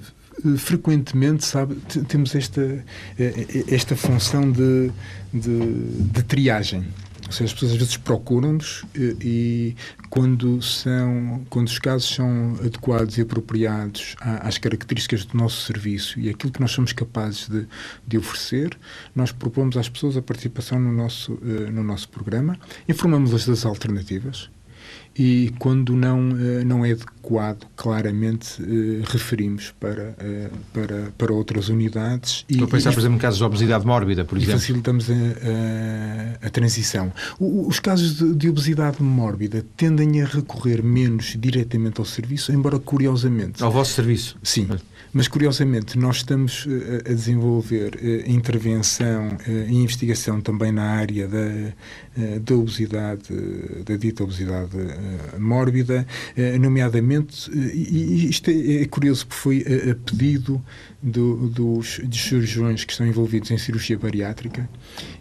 frequentemente 0.57 1.43
sabe 1.43 1.75
temos 2.07 2.33
esta 2.33 2.83
esta 3.67 3.95
função 3.95 4.49
de, 4.49 4.89
de, 5.33 5.59
de 6.09 6.23
triagem 6.23 6.87
ou 7.31 7.33
seja, 7.33 7.45
as 7.45 7.53
pessoas 7.53 7.71
às 7.71 7.77
vezes 7.77 7.97
procuram-nos 7.97 8.83
eh, 8.93 9.15
e, 9.21 9.75
quando, 10.11 10.61
são, 10.61 11.41
quando 11.49 11.67
os 11.67 11.79
casos 11.79 12.13
são 12.13 12.57
adequados 12.59 13.17
e 13.17 13.21
apropriados 13.21 14.17
às 14.19 14.57
características 14.57 15.23
do 15.23 15.37
nosso 15.37 15.65
serviço 15.65 16.19
e 16.19 16.29
aquilo 16.29 16.51
que 16.51 16.59
nós 16.59 16.71
somos 16.71 16.91
capazes 16.91 17.47
de, 17.47 17.65
de 18.05 18.17
oferecer, 18.17 18.77
nós 19.15 19.31
propomos 19.31 19.77
às 19.77 19.87
pessoas 19.87 20.17
a 20.17 20.21
participação 20.21 20.77
no 20.77 20.91
nosso, 20.91 21.35
uh, 21.35 21.71
no 21.71 21.81
nosso 21.81 22.09
programa, 22.09 22.59
informamos-las 22.89 23.45
das 23.45 23.65
alternativas 23.65 24.49
e 25.17 25.53
quando 25.59 25.95
não, 25.95 26.21
não 26.65 26.85
é 26.85 26.91
adequado, 26.91 27.65
claramente 27.75 28.61
referimos 29.05 29.73
para, 29.79 30.15
para, 30.73 31.11
para 31.17 31.33
outras 31.33 31.69
unidades. 31.69 32.45
Estou 32.49 32.65
a 32.65 32.69
pensar, 32.69 32.91
por 32.93 32.99
exemplo, 32.99 33.17
em 33.17 33.19
casos 33.19 33.37
de 33.37 33.43
obesidade 33.43 33.85
mórbida, 33.85 34.23
por 34.23 34.37
exemplo. 34.37 34.59
facilitamos 34.59 35.09
a, 35.09 35.13
a, 35.13 36.47
a 36.47 36.49
transição. 36.49 37.11
O, 37.39 37.67
os 37.67 37.79
casos 37.79 38.17
de, 38.17 38.33
de, 38.35 38.49
obesidade 38.49 39.01
mórbida 39.03 39.65
tendem 39.75 40.21
a 40.21 40.25
recorrer 40.25 40.81
menos 40.81 41.35
diretamente 41.37 41.99
ao 41.99 42.05
serviço, 42.05 42.51
embora 42.51 42.79
curiosamente. 42.79 43.63
Ao 43.63 43.71
vosso 43.71 43.93
serviço? 43.93 44.37
Sim. 44.41 44.67
Mas, 44.69 44.81
curiosamente, 45.27 45.99
nós 45.99 46.17
estamos 46.17 46.65
uh, 46.65 46.69
a 47.05 47.13
desenvolver 47.13 47.95
uh, 47.95 48.31
intervenção 48.31 49.27
uh, 49.27 49.51
e 49.67 49.75
investigação 49.75 50.39
também 50.39 50.71
na 50.71 50.83
área 50.83 51.27
da, 51.27 51.73
da 52.41 52.55
obesidade, 52.55 53.23
da 53.85 53.97
dita 53.97 54.23
obesidade 54.23 54.71
mórbida, 55.37 56.05
nomeadamente, 56.59 57.49
e 57.51 58.29
isto 58.29 58.49
é, 58.49 58.83
é, 58.83 58.85
curioso 58.85 59.27
porque 59.27 59.41
foi 59.41 59.65
a 59.91 59.95
pedido 59.95 60.61
do, 61.01 61.49
dos, 61.49 61.99
dos 61.99 62.23
cirurgiões 62.23 62.83
que 62.83 62.91
estão 62.91 63.07
envolvidos 63.07 63.49
em 63.51 63.57
cirurgia 63.57 63.97
bariátrica 63.97 64.69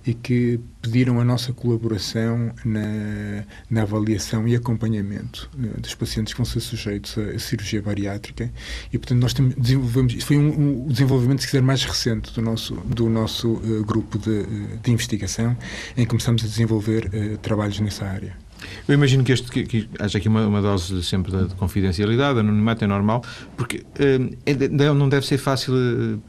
e 0.06 0.12
que 0.12 0.60
pediram 0.82 1.20
a 1.20 1.24
nossa 1.24 1.52
colaboração 1.52 2.52
na, 2.64 3.44
na 3.68 3.82
avaliação 3.82 4.46
e 4.46 4.54
acompanhamento 4.54 5.50
uh, 5.54 5.80
dos 5.80 5.94
pacientes 5.94 6.34
que 6.34 6.38
vão 6.38 6.44
ser 6.44 6.60
sujeitos 6.60 7.16
a, 7.16 7.38
cirurgia 7.38 7.80
bariátrica 7.80 8.50
e, 8.92 8.98
portanto, 8.98 9.20
nós 9.20 9.34
desenvolvemos, 9.56 10.14
isso 10.14 10.26
foi 10.26 10.36
um, 10.36 10.84
um 10.84 10.88
desenvolvimento, 10.88 11.40
se 11.40 11.46
quiser, 11.46 11.62
mais 11.62 11.84
recente 11.84 12.32
do 12.32 12.42
nosso, 12.42 12.74
do 12.74 13.08
nosso 13.08 13.52
uh, 13.52 13.84
grupo 13.84 14.18
de, 14.18 14.44
de 14.82 14.90
investigação, 14.90 15.56
em 15.96 16.02
que 16.02 16.06
começamos 16.06 16.44
a 16.44 16.46
desenvolver 16.46 17.10
trabalhos 17.42 17.80
nessa 17.80 18.04
área. 18.04 18.36
Eu 18.86 18.94
imagino 18.94 19.24
que, 19.24 19.32
este, 19.32 19.50
que, 19.50 19.64
que 19.64 19.88
haja 19.98 20.18
aqui 20.18 20.28
uma, 20.28 20.46
uma 20.46 20.60
dose 20.60 21.02
sempre 21.02 21.32
de, 21.32 21.48
de 21.48 21.54
confidencialidade, 21.54 22.38
anonimato 22.38 22.84
é 22.84 22.86
normal, 22.86 23.22
porque 23.56 23.78
uh, 23.98 24.94
não 24.94 25.08
deve 25.08 25.26
ser 25.26 25.38
fácil 25.38 25.74
uh, 25.74 26.22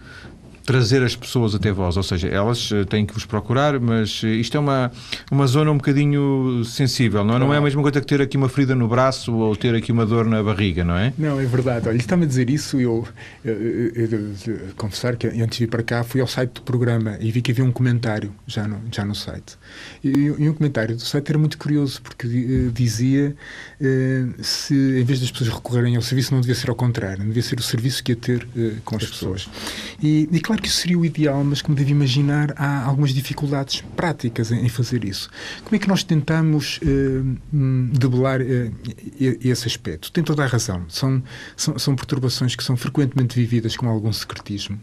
trazer 0.66 1.04
as 1.04 1.16
pessoas 1.16 1.56
até 1.56 1.72
vós, 1.72 1.98
ou 1.98 2.04
seja, 2.04 2.28
elas 2.28 2.72
eh, 2.72 2.86
têm 2.86 3.06
que 3.06 3.14
vos 3.14 3.26
procurar, 3.26 3.80
mas 3.80 4.22
eh, 4.24 4.28
isto 4.28 4.56
é 4.56 4.60
uma, 4.60 4.92
uma 5.32 5.48
zona 5.48 5.72
um 5.72 5.78
bocadinho 5.78 6.64
sensível, 6.66 7.24
não 7.24 7.36
é? 7.36 7.40
Não 7.40 7.54
é 7.54 7.58
a 7.58 7.62
mesma 7.62 7.82
coisa 7.82 8.00
que 8.00 8.08
ter 8.08 8.22
aqui 8.22 8.38
uma 8.38 8.50
ferida 8.50 8.76
no 8.76 8.88
braço 8.88 9.34
ou 9.34 9.56
ter 9.56 9.76
aqui 9.76 9.92
uma 9.92 10.06
dor 10.06 10.26
na 10.26 10.42
barriga, 10.44 10.84
não 10.84 10.96
é? 10.96 11.14
Não, 11.18 11.40
é 11.40 11.46
verdade. 11.46 11.90
Olha, 11.90 11.98
está-me 11.98 12.26
a 12.26 12.28
dizer 12.28 12.50
isso, 12.50 12.80
eu, 12.80 13.08
eu, 13.44 13.54
eu, 13.54 14.10
eu, 14.12 14.58
confessar 14.78 15.16
que 15.16 15.28
antes 15.28 15.58
de 15.58 15.66
vir 15.66 15.70
para 15.70 15.84
cá 15.84 16.04
fui 16.04 16.22
ao 16.22 16.28
site 16.28 16.54
do 16.54 16.62
programa 16.62 17.18
e 17.20 17.32
vi 17.32 17.42
que 17.42 17.52
havia 17.52 17.66
um 17.66 17.72
comentário 17.72 18.32
já 18.46 18.68
no, 18.68 18.82
já 18.92 19.04
no 19.04 19.16
site. 19.16 19.58
E, 20.04 20.10
e 20.10 20.50
um 20.50 20.54
comentário 20.54 20.96
do 20.96 21.02
site 21.02 21.30
era 21.30 21.38
muito 21.38 21.58
curioso, 21.58 22.02
porque 22.02 22.28
uh, 22.28 22.72
dizia 22.72 23.36
uh, 23.80 24.44
se 24.44 24.74
em 24.74 25.04
vez 25.04 25.20
das 25.20 25.32
pessoas 25.32 25.50
recorrerem 25.50 25.96
ao 25.96 26.02
serviço 26.02 26.34
não 26.34 26.42
devia 26.42 26.56
ser 26.56 26.70
ao 26.70 26.76
contrário, 26.76 27.20
não 27.20 27.28
devia 27.28 27.44
ser 27.44 27.60
o 27.60 27.64
serviço 27.64 28.04
que 28.04 28.12
ia 28.12 28.16
ter 28.16 28.48
uh, 28.56 28.82
com 28.86 28.96
as, 28.96 29.04
as 29.04 29.10
pessoas. 29.10 29.46
pessoas. 29.46 29.96
E, 30.02 30.30
e 30.32 30.40
claro 30.52 30.62
que 30.62 30.68
isso 30.68 30.82
seria 30.82 31.00
o 31.00 31.06
ideal, 31.06 31.44
mas 31.46 31.62
como 31.62 31.78
deve 31.78 31.92
imaginar, 31.92 32.54
há 32.58 32.84
algumas 32.84 33.14
dificuldades 33.14 33.82
práticas 33.96 34.52
em, 34.52 34.68
fazer 34.68 35.06
isso. 35.06 35.30
Como 35.64 35.76
é 35.78 35.80
que 35.80 35.88
nós 35.88 36.04
tentamos 36.04 36.78
uh, 36.84 37.98
debelar 37.98 38.42
uh, 38.42 38.74
esse 39.18 39.68
aspecto? 39.68 40.12
Tem 40.12 40.24
toda 40.24 40.44
a 40.44 40.48
razão. 40.48 40.84
São, 40.90 41.24
são, 41.56 41.80
são 41.80 41.96
perturbações 41.96 42.56
que 42.56 42.64
são 42.64 42.76
frequentemente 42.76 43.36
vividas 43.36 43.78
com 43.78 43.88
algum 43.88 44.12
secretismo. 44.12 44.78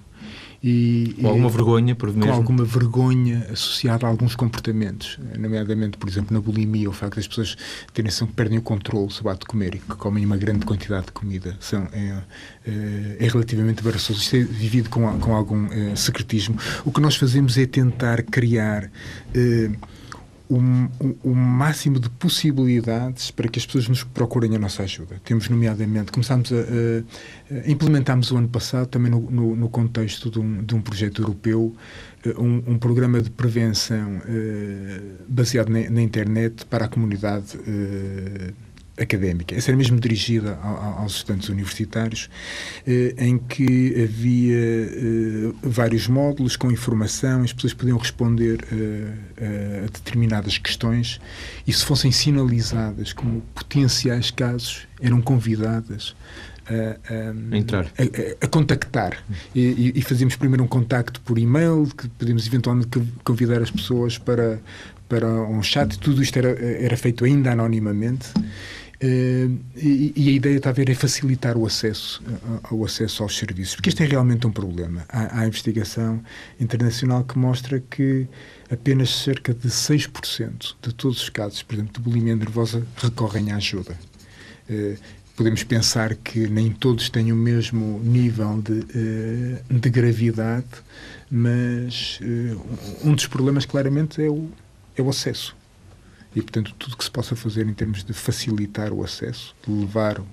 E, 0.62 1.14
com 1.20 1.28
alguma 1.28 1.48
vergonha, 1.48 1.94
por 1.94 2.08
mesmo. 2.08 2.26
Com 2.26 2.32
alguma 2.32 2.64
vergonha 2.64 3.46
associada 3.52 4.06
a 4.06 4.08
alguns 4.08 4.34
comportamentos, 4.34 5.18
nomeadamente, 5.38 5.96
por 5.96 6.08
exemplo, 6.08 6.34
na 6.34 6.40
bulimia, 6.40 6.90
o 6.90 6.92
facto 6.92 7.16
das 7.16 7.28
pessoas 7.28 7.56
terem 7.94 8.10
que 8.10 8.26
perdem 8.32 8.58
o 8.58 8.62
controle 8.62 9.10
sobre 9.10 9.28
o 9.28 9.32
ato 9.32 9.40
de 9.40 9.46
comer 9.46 9.76
e 9.76 9.78
que 9.78 9.86
comem 9.96 10.24
uma 10.26 10.36
grande 10.36 10.66
quantidade 10.66 11.06
de 11.06 11.12
comida 11.12 11.56
são, 11.60 11.88
é, 11.92 12.22
é, 12.66 13.16
é 13.20 13.28
relativamente 13.28 13.80
embaraçoso. 13.80 14.20
Isto 14.20 14.36
é 14.36 14.40
vivido 14.40 14.90
com, 14.90 15.18
com 15.20 15.34
algum 15.34 15.66
é, 15.66 15.94
secretismo. 15.94 16.56
O 16.84 16.90
que 16.90 17.00
nós 17.00 17.14
fazemos 17.14 17.56
é 17.56 17.64
tentar 17.64 18.22
criar 18.22 18.90
é, 19.34 19.70
o, 20.48 20.58
o, 21.22 21.34
máximo 21.34 22.00
de 22.00 22.08
possibilidades 22.08 23.30
para 23.30 23.48
que 23.48 23.58
as 23.58 23.66
pessoas 23.66 23.88
nos 23.88 24.02
procurem 24.02 24.56
a 24.56 24.58
nossa 24.58 24.82
ajuda. 24.82 25.20
Temos, 25.24 25.48
nomeadamente, 25.48 26.10
começámos 26.10 26.50
a, 26.52 26.56
a, 26.56 27.66
a 27.66 27.70
implementámos 27.70 28.30
o 28.30 28.36
ano 28.36 28.48
passado, 28.48 28.86
também 28.86 29.10
no, 29.10 29.20
no, 29.30 29.56
no 29.56 29.68
contexto 29.68 30.30
de 30.30 30.38
um, 30.38 30.62
de 30.64 30.74
um, 30.74 30.80
projeto 30.80 31.20
europeu, 31.20 31.74
eh, 32.24 32.34
um, 32.38 32.62
um 32.66 32.78
programa 32.78 33.20
de 33.20 33.30
prevenção 33.30 34.16
uh, 34.18 35.24
baseado 35.28 35.68
na, 35.68 35.90
na, 35.90 36.00
internet 36.00 36.64
para 36.64 36.86
a 36.86 36.88
comunidade 36.88 37.56
uh, 37.56 38.54
académica. 38.98 39.54
Essa 39.54 39.70
era 39.70 39.76
mesmo 39.76 39.98
dirigida 39.98 40.58
aos 40.98 41.16
estudantes 41.16 41.48
universitários, 41.48 42.28
eh, 42.86 43.14
em 43.18 43.38
que 43.38 44.02
havia 44.02 44.56
eh, 44.56 45.52
vários 45.62 46.08
módulos 46.08 46.56
com 46.56 46.70
informação, 46.70 47.42
as 47.42 47.52
pessoas 47.52 47.74
podiam 47.74 47.98
responder 47.98 48.64
eh, 48.72 49.84
a 49.84 49.86
determinadas 49.86 50.58
questões 50.58 51.20
e, 51.66 51.72
se 51.72 51.84
fossem 51.84 52.10
sinalizadas 52.10 53.12
como 53.12 53.40
potenciais 53.54 54.30
casos, 54.30 54.86
eram 55.00 55.20
convidadas 55.20 56.14
a, 56.68 57.52
a, 57.52 57.56
entrar. 57.56 57.86
A, 57.86 58.44
a 58.44 58.48
contactar. 58.48 59.22
E, 59.54 59.92
e, 59.94 60.02
fazíamos 60.02 60.36
primeiro 60.36 60.62
um 60.62 60.68
contacto 60.68 61.20
por 61.22 61.38
e-mail, 61.38 61.88
que 61.96 62.08
podíamos 62.08 62.46
eventualmente 62.46 62.88
convidar 63.24 63.62
as 63.62 63.70
pessoas 63.70 64.18
para, 64.18 64.60
para 65.08 65.26
um 65.26 65.62
chat. 65.62 65.98
Tudo 65.98 66.22
isto 66.22 66.38
era, 66.38 66.50
era 66.50 66.96
feito 66.96 67.24
ainda 67.24 67.52
anonimamente. 67.52 68.28
Uh, 69.00 69.56
e, 69.76 70.28
a 70.28 70.32
ideia 70.32 70.56
está 70.56 70.70
a 70.70 70.72
ver 70.72 70.90
é 70.90 70.94
facilitar 70.94 71.56
o 71.56 71.64
acesso, 71.64 72.20
uh, 72.70 72.74
o 72.74 72.84
acesso 72.84 73.22
aos 73.22 73.38
serviços, 73.38 73.76
porque 73.76 73.90
este 73.90 74.02
é 74.02 74.06
realmente 74.06 74.44
um 74.44 74.50
problema. 74.50 75.04
Há, 75.08 75.40
há 75.40 75.46
investigação 75.46 76.20
internacional 76.58 77.22
que 77.22 77.38
mostra 77.38 77.78
que 77.78 78.26
apenas 78.68 79.10
cerca 79.10 79.54
de 79.54 79.68
6% 79.68 80.74
de 80.82 80.92
todos 80.92 81.22
os 81.22 81.28
casos, 81.28 81.62
por 81.62 81.74
exemplo, 81.74 81.92
de 81.92 82.00
bulimia 82.00 82.34
nervosa, 82.34 82.84
recorrem 82.96 83.52
à 83.52 83.56
ajuda. 83.56 83.96
Uh, 84.68 84.98
podemos 85.36 85.62
pensar 85.62 86.16
que 86.16 86.48
nem 86.48 86.72
todos 86.72 87.08
têm 87.08 87.30
o 87.32 87.36
mesmo 87.36 88.00
nível 88.02 88.60
de, 88.60 88.82
de 89.70 89.88
gravidade, 89.88 90.66
mas 91.30 92.18
um 93.04 93.14
dos 93.14 93.28
problemas 93.28 93.64
claramente 93.64 94.20
é 94.20 94.28
o, 94.28 94.50
é 94.96 95.00
o 95.00 95.08
acesso 95.08 95.56
e, 96.34 96.42
portanto, 96.42 96.74
tudo 96.78 96.96
que 96.96 97.04
se 97.04 97.10
possa 97.10 97.34
fazer 97.34 97.66
em 97.66 97.74
termos 97.74 98.04
de 98.04 98.12
facilitar 98.12 98.92
o 98.92 99.02
acesso, 99.02 99.54
de 99.66 99.72
levar 99.72 100.18
o, 100.20 100.26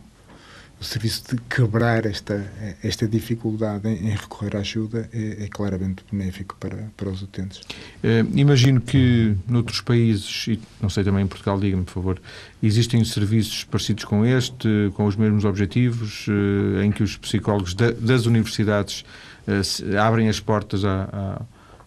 o 0.79 0.83
serviço 0.83 1.23
de 1.33 1.41
quebrar 1.43 2.05
esta, 2.05 2.45
esta 2.83 3.07
dificuldade 3.07 3.87
em, 3.87 4.09
recorrer 4.09 4.57
à 4.57 4.59
ajuda 4.59 5.09
é, 5.13 5.45
é, 5.45 5.47
claramente 5.47 6.03
benéfico 6.11 6.57
para, 6.59 6.91
para 6.97 7.09
os 7.09 7.21
utentes. 7.21 7.59
Uh, 7.59 8.27
imagino 8.35 8.81
que 8.81 9.35
noutros 9.47 9.79
países, 9.79 10.47
e 10.47 10.59
não 10.81 10.89
sei 10.89 11.03
também 11.03 11.23
em 11.23 11.27
Portugal, 11.27 11.59
diga-me 11.59 11.85
por 11.85 11.93
favor, 11.93 12.21
existem 12.61 13.03
serviços 13.05 13.63
parecidos 13.63 14.03
com 14.03 14.25
este, 14.25 14.91
com 14.95 15.05
os 15.05 15.15
mesmos 15.15 15.45
objetivos, 15.45 16.27
uh, 16.27 16.81
em 16.83 16.91
que 16.91 17.03
os 17.03 17.15
psicólogos 17.15 17.73
da, 17.73 17.91
das 17.91 18.25
universidades 18.25 19.05
uh, 19.47 19.97
abrem 19.97 20.27
as 20.27 20.41
portas 20.41 20.83
à, 20.83 21.03
à, 21.03 21.41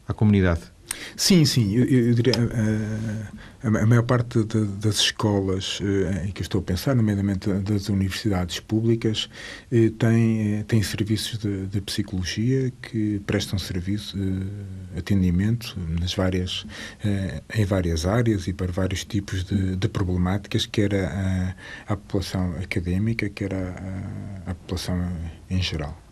à 0.08 0.14
comunidade? 0.14 0.62
Sim, 1.14 1.44
sim. 1.44 1.76
Eu, 1.76 1.84
eu 1.84 2.14
diria 2.14 2.34
a, 2.34 3.47
a, 3.62 3.86
maior 3.86 4.04
parte 4.04 4.44
de, 4.44 4.64
das 4.64 4.96
escolas 4.96 5.80
eh, 5.82 6.26
em 6.26 6.30
que 6.30 6.42
estou 6.42 6.60
a 6.60 6.62
pensar, 6.62 6.94
nomeadamente 6.94 7.52
das 7.52 7.88
universidades 7.88 8.60
públicas, 8.60 9.28
eh, 9.70 9.90
tem, 9.98 10.58
eh, 10.58 10.64
tem 10.64 10.82
serviços 10.82 11.38
de, 11.38 11.66
de 11.66 11.80
psicologia 11.80 12.72
que 12.82 13.20
prestam 13.26 13.58
serviço 13.58 14.16
atendimento 14.96 15.76
nas 16.00 16.14
várias, 16.14 16.66
em 17.54 17.64
várias 17.64 18.06
áreas 18.06 18.46
e 18.46 18.52
para 18.52 18.70
vários 18.70 19.04
tipos 19.04 19.44
de, 19.44 19.76
de 19.76 19.88
problemáticas, 19.88 20.66
quer 20.66 20.94
a, 20.94 21.54
a, 21.86 21.96
população 21.96 22.54
académica, 22.62 23.28
quer 23.28 23.54
a, 23.54 24.50
a 24.50 24.54
população 24.54 25.12
em 25.50 25.62
geral. 25.62 26.07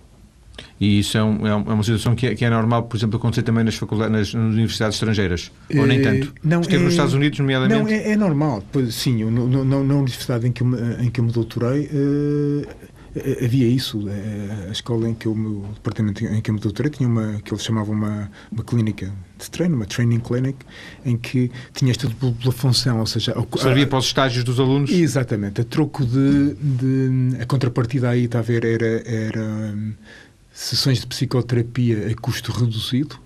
E 0.81 0.99
isso 0.99 1.17
é, 1.17 1.25
um, 1.25 1.47
é, 1.47 1.51
é 1.51 1.55
uma 1.55 1.83
situação 1.83 2.15
que 2.15 2.27
é, 2.27 2.35
que 2.35 2.45
é, 2.45 2.51
normal, 2.51 2.85
por 2.85 2.97
exemplo, 2.97 3.17
acontecer 3.17 3.43
também 3.43 3.65
nas, 3.65 3.77
faculdades, 3.77 4.13
nas, 4.13 4.35
universidades 4.35 4.97
estrangeiras? 4.97 5.51
Ou 5.75 5.87
nem 5.87 6.03
tanto? 6.03 6.35
Não, 6.43 6.61
Esteve 6.61 6.83
é, 6.83 6.85
nos 6.85 6.93
Estados 6.93 7.15
Unidos, 7.15 7.39
nomeadamente? 7.39 7.83
Não, 7.83 7.89
é, 7.89 8.13
é 8.13 8.17
normal. 8.17 8.63
Sim, 8.91 9.25
no, 9.25 9.47
no, 9.49 9.65
na 9.65 9.95
universidade 9.95 10.47
em 10.47 10.53
que 10.53 10.63
eu 10.63 10.67
me, 10.67 10.79
em 11.05 11.11
que 11.11 11.21
eu 11.21 11.25
me 11.25 11.33
doutorei, 11.33 11.87
uh, 11.87 12.67
havia 13.43 13.67
isso. 13.67 14.05
A 14.69 14.71
escola 14.71 15.09
em 15.09 15.15
que 15.15 15.27
eu, 15.27 15.33
o 15.33 15.67
departamento 15.75 16.25
em 16.25 16.41
que 16.41 16.51
eu 16.51 16.55
me 16.55 16.61
doutorei 16.61 16.91
tinha 16.91 17.09
uma, 17.09 17.41
que 17.43 17.53
eles 17.53 17.65
chamavam 17.65 17.95
uma, 17.95 18.31
uma 18.53 18.63
clínica 18.63 19.11
de 19.39 19.51
treino, 19.51 19.77
uma 19.77 19.87
training 19.87 20.21
clinic, 20.21 20.59
em 21.05 21.17
que 21.17 21.51
tinha 21.73 21.91
esta 21.91 22.09
dupla 22.09 22.53
função, 22.53 23.01
ou 23.01 23.07
seja... 23.07 23.35
Servia 23.59 23.85
a, 23.85 23.87
para 23.87 23.99
os 23.99 24.07
estágios 24.07 24.45
dos 24.45 24.61
alunos? 24.61 24.91
Exatamente. 24.91 25.61
A 25.61 25.65
troco 25.65 26.05
de... 26.05 26.55
de 26.55 27.37
a 27.41 27.47
contrapartida 27.47 28.11
aí, 28.11 28.25
está 28.25 28.41
a 28.41 28.43
ver, 28.43 28.65
era... 28.65 29.03
era 29.07 29.75
sessões 30.57 31.01
de 31.01 31.07
psicoterapia 31.07 32.09
a 32.11 32.15
custo 32.15 32.51
reduzido 32.51 33.19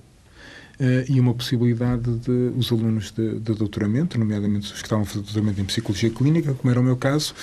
e 1.08 1.20
uma 1.20 1.34
possibilidade 1.34 2.10
de 2.20 2.52
os 2.56 2.72
alunos 2.72 3.10
de, 3.10 3.38
de, 3.38 3.54
doutoramento, 3.54 4.18
nomeadamente 4.18 4.72
os 4.72 4.80
que 4.80 4.86
estavam 4.86 5.02
a 5.02 5.06
fazer 5.06 5.20
doutoramento 5.20 5.60
em 5.60 5.64
psicologia 5.66 6.08
clínica, 6.08 6.54
como 6.54 6.70
era 6.70 6.80
o 6.80 6.82
meu 6.82 6.96
caso, 6.96 7.34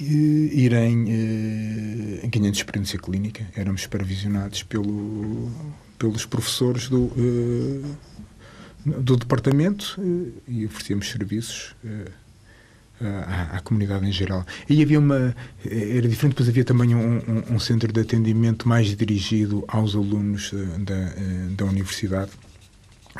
irem 0.00 1.04
uh, 1.04 2.28
ganhando 2.28 2.54
experiência 2.54 2.98
clínica. 2.98 3.46
Éramos 3.54 3.82
supervisionados 3.82 4.62
pelo, 4.62 5.50
pelos 5.98 6.26
professores 6.26 6.88
do, 6.88 7.04
uh, 7.04 7.96
do 8.84 9.16
departamento 9.16 9.96
uh, 9.98 10.32
e 10.48 10.66
oferecíamos 10.66 11.08
serviços 11.08 11.74
à, 13.08 13.56
à, 13.56 13.60
comunidade 13.60 14.06
em 14.06 14.12
geral. 14.12 14.44
E 14.68 14.82
havia 14.82 14.98
uma. 14.98 15.34
Era 15.64 16.08
diferente, 16.08 16.32
depois 16.32 16.48
havia 16.48 16.64
também 16.64 16.94
um, 16.94 17.18
um, 17.18 17.54
um 17.54 17.58
centro 17.58 17.92
de 17.92 18.00
atendimento 18.00 18.68
mais 18.68 18.94
dirigido 18.94 19.64
aos 19.68 19.94
alunos 19.94 20.52
da, 20.78 21.12
da 21.56 21.64
universidade, 21.64 22.30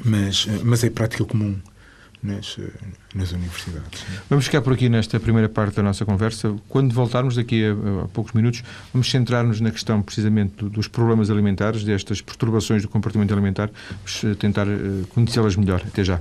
mas, 0.04 0.46
mas 0.64 0.84
é 0.84 0.90
prática 0.90 1.24
comum 1.24 1.56
nas, 2.22 2.56
nas 3.14 3.32
universidades. 3.32 4.04
Vamos 4.30 4.44
ficar 4.44 4.62
por 4.62 4.72
aqui 4.72 4.88
nesta 4.88 5.18
primeira 5.18 5.48
parte 5.48 5.76
da 5.76 5.82
nossa 5.82 6.04
conversa. 6.04 6.54
Quando 6.68 6.94
voltarmos 6.94 7.34
daqui 7.34 7.64
a, 7.64 8.04
a 8.04 8.08
poucos 8.08 8.32
minutos, 8.32 8.62
vamos 8.92 9.10
centrar-nos 9.10 9.60
na 9.60 9.70
questão 9.70 10.00
precisamente 10.00 10.64
dos 10.64 10.86
problemas 10.86 11.30
alimentares, 11.30 11.82
destas 11.82 12.20
perturbações 12.20 12.82
do 12.82 12.88
comportamento 12.88 13.32
alimentar, 13.32 13.70
vamos 13.96 14.24
eh, 14.24 14.34
tentar 14.34 14.68
uh, 14.68 15.06
conhecê-las 15.08 15.56
melhor. 15.56 15.82
Até 15.84 16.04
já. 16.04 16.20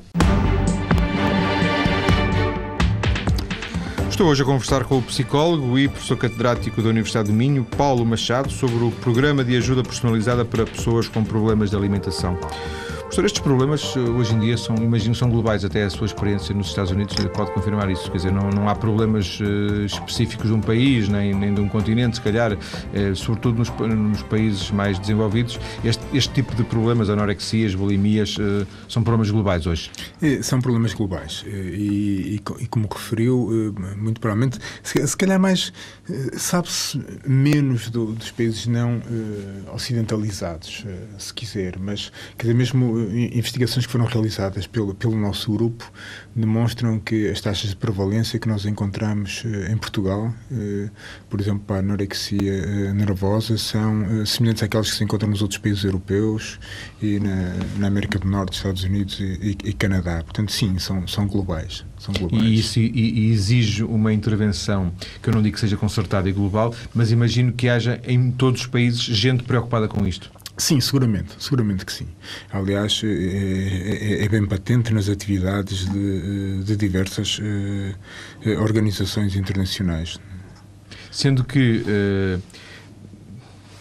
Estou 4.21 4.29
hoje 4.29 4.43
a 4.43 4.45
conversar 4.45 4.83
com 4.83 4.99
o 4.99 5.01
psicólogo 5.01 5.79
e 5.79 5.87
professor 5.87 6.15
catedrático 6.15 6.79
da 6.79 6.89
Universidade 6.89 7.31
do 7.31 7.33
Minho, 7.33 7.63
Paulo 7.63 8.05
Machado, 8.05 8.51
sobre 8.51 8.83
o 8.83 8.91
programa 8.91 9.43
de 9.43 9.57
ajuda 9.57 9.81
personalizada 9.81 10.45
para 10.45 10.63
pessoas 10.63 11.07
com 11.07 11.23
problemas 11.23 11.71
de 11.71 11.75
alimentação. 11.75 12.37
Professor, 13.11 13.25
estes 13.25 13.41
problemas 13.41 13.93
eh, 13.97 13.99
hoje 13.99 14.33
em 14.33 14.39
dia 14.39 14.55
são, 14.55 14.73
imagino, 14.77 15.13
são 15.13 15.29
globais, 15.29 15.65
até 15.65 15.83
a 15.83 15.89
sua 15.89 16.05
experiência 16.05 16.55
nos 16.55 16.67
Estados 16.67 16.91
Unidos 16.91 17.13
pode 17.35 17.51
confirmar 17.51 17.91
isso. 17.91 18.09
Quer 18.09 18.15
dizer, 18.15 18.31
não, 18.31 18.49
não 18.49 18.69
há 18.69 18.73
problemas 18.73 19.37
uh, 19.41 19.83
específicos 19.83 20.47
de 20.47 20.53
um 20.53 20.61
país, 20.61 21.09
nem, 21.09 21.33
nem 21.33 21.53
de 21.53 21.59
um 21.59 21.67
continente, 21.67 22.15
se 22.15 22.21
calhar, 22.21 22.57
sobretudo 23.13 23.57
nos, 23.57 23.69
nos, 23.69 24.23
países 24.23 24.71
mais 24.71 24.97
desenvolvidos. 24.97 25.59
Este, 25.83 26.01
este, 26.13 26.33
tipo 26.35 26.55
de 26.55 26.63
problemas, 26.63 27.09
anorexias, 27.09 27.75
bulimias, 27.75 28.37
são 28.87 29.03
problemas 29.03 29.29
globais 29.29 29.67
hoje? 29.67 29.91
são 30.41 30.61
problemas 30.61 30.93
globais. 30.93 31.43
E, 31.45 32.39
e, 32.39 32.41
e, 32.59 32.67
como 32.67 32.87
referiu, 32.89 33.75
muito 33.97 34.21
provavelmente, 34.21 34.57
se, 34.81 35.05
se 35.05 35.17
calhar 35.17 35.37
mais, 35.37 35.73
sabe-se 36.37 37.01
menos 37.25 37.89
do, 37.89 38.13
dos 38.13 38.31
países 38.31 38.67
não 38.67 39.01
ocidentalizados, 39.73 40.85
se 41.17 41.33
quiser, 41.33 41.77
mas, 41.79 42.11
quer 42.37 42.43
dizer, 42.43 42.53
mesmo 42.53 42.99
investigações 42.99 43.85
que 43.85 43.91
foram 43.91 44.05
realizadas 44.05 44.67
pelo, 44.67 44.93
pelo 44.93 45.15
nosso 45.15 45.51
grupo 45.51 45.91
demonstram 46.35 46.99
que 46.99 47.29
as 47.29 47.41
taxas 47.41 47.71
de 47.71 47.75
prevalência 47.75 48.39
que 48.39 48.47
nós 48.47 48.65
encontramos 48.65 49.43
eh, 49.45 49.71
em 49.71 49.77
Portugal, 49.77 50.33
eh, 50.51 50.89
por 51.29 51.39
exemplo, 51.39 51.63
para 51.65 51.77
a 51.77 51.79
anorexia 51.79 52.39
eh, 52.41 52.93
nervosa, 52.93 53.57
são 53.57 54.25
semelhantes 54.25 54.63
àquelas 54.63 54.89
que 54.89 54.97
se 54.97 55.03
encontram 55.03 55.29
nos 55.29 55.41
outros 55.41 55.59
países 55.59 55.83
europeus 55.83 56.59
e 57.01 57.19
na, 57.19 57.55
na 57.77 57.87
América 57.87 58.17
do 58.17 58.27
Norte, 58.27 58.55
Estados 58.55 58.83
Unidos 58.83 59.19
e, 59.19 59.57
e, 59.63 59.69
e, 59.69 59.73
Canadá. 59.73 60.23
Portanto, 60.23 60.51
sim, 60.51 60.79
são, 60.79 61.07
são 61.07 61.27
globais. 61.27 61.85
São 61.99 62.13
globais. 62.13 62.43
E 62.43 62.55
isso 62.55 62.79
e, 62.79 62.89
e 62.89 63.31
exige 63.31 63.83
uma 63.83 64.13
intervenção, 64.13 64.93
que 65.21 65.29
eu 65.29 65.33
não 65.33 65.41
digo 65.41 65.55
que 65.55 65.59
seja 65.59 65.77
concertada 65.77 66.29
e 66.29 66.31
global, 66.31 66.73
mas 66.93 67.11
imagino 67.11 67.51
que 67.51 67.67
haja 67.67 68.01
em 68.05 68.31
todos 68.31 68.61
os 68.61 68.67
países 68.67 69.01
gente 69.01 69.43
preocupada 69.43 69.87
com 69.87 70.07
isto. 70.07 70.31
Sim, 70.61 70.79
seguramente, 70.79 71.33
seguramente 71.39 71.83
que 71.83 71.91
sim. 71.91 72.07
Aliás, 72.53 73.01
é, 73.03 73.07
é, 73.07 74.25
é 74.25 74.29
bem 74.29 74.45
patente 74.45 74.93
nas 74.93 75.09
atividades 75.09 75.89
de, 75.89 76.63
de 76.63 76.75
diversas 76.75 77.39
organizações 78.59 79.35
internacionais. 79.35 80.19
Sendo 81.11 81.43
que 81.43 81.83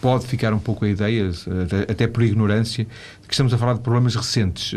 pode 0.01 0.25
ficar 0.25 0.55
um 0.55 0.59
pouco 0.59 0.83
a 0.83 0.89
ideia, 0.89 1.29
até 1.87 2.07
por 2.07 2.23
ignorância, 2.23 2.83
de 3.21 3.27
que 3.27 3.33
estamos 3.35 3.53
a 3.53 3.59
falar 3.59 3.75
de 3.75 3.81
problemas 3.81 4.15
recentes. 4.15 4.73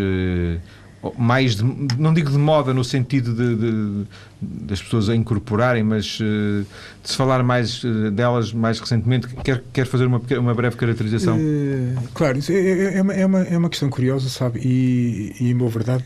Mais, 1.18 1.56
de, 1.56 1.64
não 1.98 2.14
digo 2.14 2.30
de 2.30 2.38
moda 2.38 2.72
no 2.72 2.84
sentido 2.84 3.34
de, 3.34 3.56
de, 3.56 4.06
das 4.40 4.82
pessoas 4.82 5.08
a 5.08 5.16
incorporarem, 5.16 5.82
mas 5.82 6.18
uh, 6.20 6.64
de 7.02 7.10
se 7.10 7.16
falar 7.16 7.42
mais 7.42 7.82
uh, 7.84 8.10
delas 8.10 8.52
mais 8.52 8.78
recentemente, 8.78 9.28
quer, 9.42 9.62
quer 9.72 9.86
fazer 9.86 10.06
uma, 10.06 10.20
uma 10.38 10.54
breve 10.54 10.76
caracterização? 10.76 11.36
Uh, 11.36 11.96
claro, 12.14 12.38
isso 12.38 12.52
é, 12.52 12.56
é, 12.56 12.98
é, 12.98 13.02
uma, 13.02 13.12
é, 13.12 13.26
uma, 13.26 13.42
é 13.42 13.58
uma 13.58 13.68
questão 13.68 13.90
curiosa, 13.90 14.28
sabe? 14.28 14.60
E, 14.60 15.34
e 15.40 15.50
em 15.50 15.56
boa 15.56 15.70
verdade, 15.70 16.04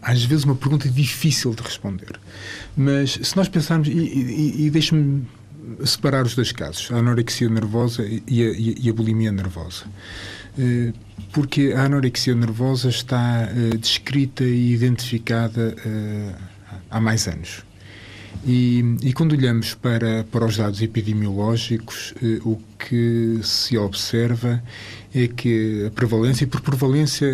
às 0.00 0.24
vezes 0.24 0.44
uma 0.44 0.54
pergunta 0.54 0.88
difícil 0.88 1.54
de 1.54 1.62
responder. 1.62 2.18
Mas 2.76 3.18
se 3.22 3.36
nós 3.36 3.48
pensarmos, 3.48 3.88
e, 3.88 3.92
e, 3.92 4.66
e 4.66 4.70
deixe-me 4.70 5.26
separar 5.84 6.24
os 6.24 6.34
dois 6.34 6.52
casos, 6.52 6.90
a 6.90 6.96
anorexia 6.96 7.48
nervosa 7.48 8.02
e 8.04 8.42
a, 8.42 8.52
e 8.56 8.88
a 8.88 8.92
bulimia 8.92 9.30
nervosa 9.30 9.84
porque 11.32 11.72
a 11.76 11.84
anorexia 11.84 12.34
nervosa 12.34 12.88
está 12.88 13.48
uh, 13.50 13.78
descrita 13.78 14.44
e 14.44 14.72
identificada 14.72 15.74
uh, 15.86 16.34
há 16.90 17.00
mais 17.00 17.28
anos. 17.28 17.64
E, 18.46 18.84
e, 19.02 19.12
quando 19.12 19.32
olhamos 19.32 19.74
para, 19.74 20.24
para 20.24 20.44
os 20.44 20.56
dados 20.56 20.80
epidemiológicos, 20.80 22.14
o 22.44 22.56
que 22.78 23.40
se 23.42 23.76
observa 23.76 24.62
é 25.12 25.26
que 25.26 25.86
a 25.86 25.90
prevalência, 25.90 26.44
e 26.44 26.46
por 26.46 26.60
prevalência 26.60 27.26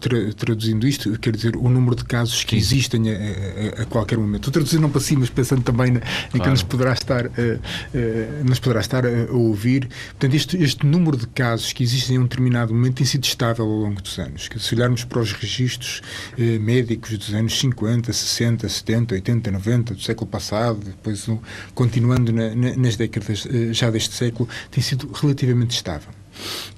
tra, 0.00 0.32
traduzindo 0.34 0.86
isto, 0.86 1.18
quer 1.18 1.34
dizer, 1.34 1.56
o 1.56 1.68
número 1.68 1.96
de 1.96 2.04
casos 2.04 2.44
que 2.44 2.56
existem 2.56 3.10
a, 3.10 3.14
a, 3.14 3.82
a 3.82 3.84
qualquer 3.86 4.18
momento. 4.18 4.48
Estou 4.48 4.52
traduzindo 4.52 4.82
não 4.82 4.90
para 4.90 5.00
si, 5.00 5.16
mas 5.16 5.30
pensando 5.30 5.62
também 5.62 5.92
na, 5.92 6.00
claro. 6.00 6.28
em 6.34 6.40
que 6.40 6.48
nos 6.48 6.62
poderá 6.62 6.92
estar, 6.92 7.26
uh, 7.26 7.30
uh, 7.30 8.44
nos 8.44 8.58
poderá 8.58 8.80
estar 8.80 9.06
a, 9.06 9.08
a, 9.08 9.32
ouvir. 9.32 9.88
Portanto, 10.10 10.34
este, 10.34 10.62
este 10.62 10.86
número 10.86 11.16
de 11.16 11.26
casos 11.28 11.72
que 11.72 11.82
existem 11.82 12.16
em 12.16 12.18
um 12.18 12.24
determinado 12.24 12.74
momento 12.74 12.96
tem 12.96 13.06
sido 13.06 13.24
estável 13.24 13.64
ao 13.64 13.78
longo 13.78 14.00
dos 14.00 14.18
anos. 14.18 14.48
Se 14.58 14.74
olharmos 14.74 15.04
para 15.04 15.20
os 15.20 15.32
registros 15.32 16.02
uh, 16.38 16.60
médicos 16.60 17.16
dos 17.16 17.34
anos 17.34 17.58
50, 17.58 18.12
60, 18.12 18.68
70, 18.68 19.14
80, 19.14 19.50
90, 19.50 19.94
do 19.94 20.02
século 20.02 20.28
passado, 20.28 20.80
depois 20.84 21.28
continuando 21.74 22.32
na, 22.32 22.54
na, 22.54 22.76
nas 22.76 22.96
décadas 22.96 23.46
já 23.72 23.90
deste 23.90 24.14
século, 24.14 24.48
tem 24.70 24.82
sido 24.82 25.10
relativamente 25.12 25.74
estável. 25.74 26.17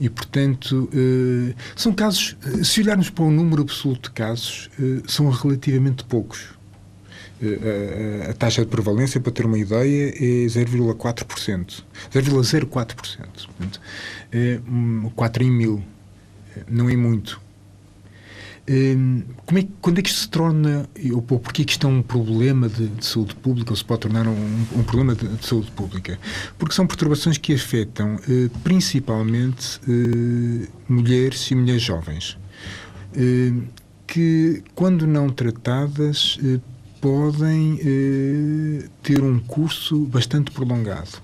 E, 0.01 0.09
portanto, 0.09 0.89
eh, 0.93 1.55
são 1.77 1.93
casos, 1.93 2.37
eh, 2.45 2.65
se 2.65 2.81
olharmos 2.81 3.11
para 3.11 3.25
o 3.25 3.31
número 3.31 3.63
absoluto 3.63 4.09
de 4.09 4.15
casos, 4.15 4.71
eh, 4.81 5.03
são 5.07 5.29
relativamente 5.29 6.05
poucos. 6.05 6.59
A, 8.29 8.35
taxa 8.35 8.61
de 8.61 8.67
prevalência, 8.67 9.19
para 9.19 9.33
ter 9.33 9.47
uma 9.47 9.59
ideia, 9.59 10.11
é 10.15 10.47
0,4%. 10.47 11.83
0,04%. 12.13 13.47
Portanto, 13.47 13.81
é 14.31 14.61
4 15.15 15.45
em 15.45 15.51
mil. 15.51 15.83
Não 16.69 16.91
é 16.91 16.97
muito. 16.97 17.41
Hum, 18.69 19.23
como 19.47 19.59
é, 19.59 19.67
quando 19.81 19.99
é 19.99 20.03
que 20.03 20.09
isto 20.09 20.21
se 20.21 20.29
torna, 20.29 20.89
ou 21.13 21.23
porquê 21.23 21.65
que 21.65 21.73
isto 21.73 21.87
é 21.87 21.91
um 21.91 22.03
problema 22.03 22.69
de, 22.69 22.89
de 22.89 23.05
saúde 23.05 23.35
pública, 23.35 23.73
ou 23.73 23.77
se 23.77 23.85
pode 23.85 24.03
tornar 24.03 24.29
um, 24.29 24.67
um 24.77 24.83
problema 24.83 25.15
de, 25.15 25.27
de, 25.27 25.47
saúde 25.47 25.71
pública? 25.73 26.19
Porque 26.59 26.75
são 26.75 26.87
perturbações 26.87 27.39
que 27.39 27.55
afetam 27.55 28.19
eh, 28.29 28.49
principalmente 28.63 29.81
eh, 29.89 30.69
mulheres 30.89 31.51
e 31.51 31.55
mulheres 31.55 31.83
jovens, 31.83 32.39
eh, 33.15 33.53
que, 34.07 34.63
quando 34.75 35.07
não 35.07 35.31
tratadas, 35.31 36.39
podem 37.01 37.79
ter 39.03 39.23
um 39.23 39.39
curso 39.39 40.01
bastante 40.07 40.51
prolongado. 40.51 41.23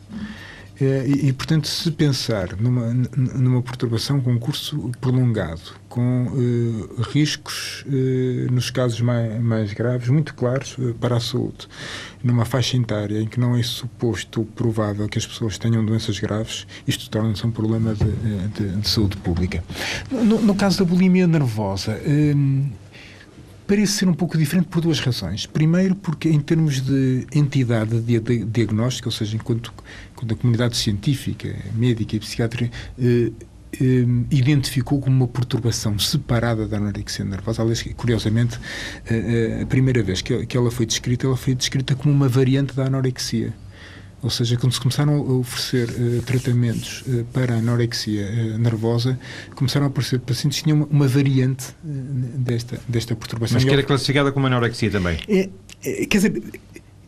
É, 0.80 1.06
e, 1.06 1.28
e, 1.28 1.32
portanto, 1.32 1.66
se 1.66 1.90
pensar 1.90 2.54
numa, 2.60 2.92
numa 3.16 3.62
perturbação 3.62 4.20
com 4.20 4.32
um 4.32 4.38
curso 4.38 4.90
prolongado, 5.00 5.72
com 5.88 6.26
uh, 6.26 7.02
riscos, 7.02 7.82
uh, 7.86 8.52
nos 8.52 8.70
casos 8.70 9.00
mais, 9.00 9.40
mais 9.40 9.72
graves, 9.72 10.08
muito 10.08 10.34
claros 10.34 10.76
uh, 10.76 10.94
para 11.00 11.16
a 11.16 11.20
saúde, 11.20 11.66
numa 12.22 12.44
faixa 12.44 12.76
etária 12.76 13.20
em 13.20 13.26
que 13.26 13.40
não 13.40 13.56
é 13.56 13.62
suposto 13.62 14.46
provável 14.54 15.08
que 15.08 15.18
as 15.18 15.26
pessoas 15.26 15.56
tenham 15.56 15.84
doenças 15.84 16.18
graves, 16.20 16.66
isto 16.86 17.08
torna-se 17.08 17.46
um 17.46 17.50
problema 17.50 17.94
de, 17.94 18.48
de, 18.48 18.76
de, 18.76 18.88
saúde 18.88 19.16
pública. 19.16 19.64
No, 20.10 20.42
no, 20.42 20.54
caso 20.54 20.78
da 20.80 20.84
bulimia 20.84 21.26
nervosa, 21.26 21.98
parece 23.66 23.92
ser 23.92 24.08
um 24.08 24.14
pouco 24.14 24.38
diferente 24.38 24.68
por 24.68 24.80
duas 24.80 25.00
razões. 25.00 25.46
Primeiro, 25.46 25.94
porque 25.94 26.28
em 26.28 26.40
termos 26.40 26.80
de 26.80 27.26
entidade 27.34 28.00
de 28.00 28.44
diagnóstico, 28.44 29.08
ou 29.08 29.12
seja, 29.12 29.36
enquanto, 29.36 29.72
enquanto 30.12 30.34
a 30.34 30.36
comunidade 30.36 30.76
científica, 30.76 31.54
médica 31.74 32.16
e 32.16 32.20
psiquiátrica 32.20 32.70
eh, 32.98 33.32
eh, 33.80 34.06
identificou 34.30 35.00
como 35.00 35.16
uma 35.16 35.28
perturbação 35.28 35.98
separada 35.98 36.66
da 36.66 36.78
anorexia 36.78 37.24
nervosa. 37.24 37.62
Aliás, 37.62 37.82
curiosamente, 37.96 38.58
eh, 39.08 39.58
eh, 39.58 39.62
a 39.62 39.66
primeira 39.66 40.02
vez 40.02 40.22
que, 40.22 40.46
que 40.46 40.56
ela 40.56 40.70
foi 40.70 40.86
descrita, 40.86 41.26
ela 41.26 41.36
foi 41.36 41.54
descrita 41.54 41.94
como 41.94 42.14
uma 42.14 42.28
variante 42.28 42.74
da 42.74 42.86
anorexia. 42.86 43.52
Ou 44.22 44.30
seja, 44.30 44.56
quando 44.56 44.72
se 44.72 44.80
começaram 44.80 45.14
a 45.14 45.32
oferecer 45.34 45.88
uh, 45.90 46.22
tratamentos 46.22 47.02
uh, 47.06 47.24
para 47.32 47.54
a 47.54 47.58
anorexia 47.58 48.26
uh, 48.26 48.58
nervosa, 48.58 49.18
começaram 49.54 49.86
a 49.86 49.88
aparecer 49.88 50.18
pacientes 50.20 50.58
que 50.58 50.64
tinham 50.64 50.78
uma, 50.78 50.86
uma 50.86 51.08
variante 51.08 51.66
desta, 51.82 52.80
desta 52.88 53.14
perturbação. 53.14 53.56
Mas 53.56 53.64
que 53.64 53.70
era 53.70 53.82
classificada 53.82 54.32
como 54.32 54.46
anorexia 54.46 54.90
também? 54.90 55.18
É, 55.28 55.48
é, 55.84 56.06
quer 56.06 56.18
dizer, 56.18 56.42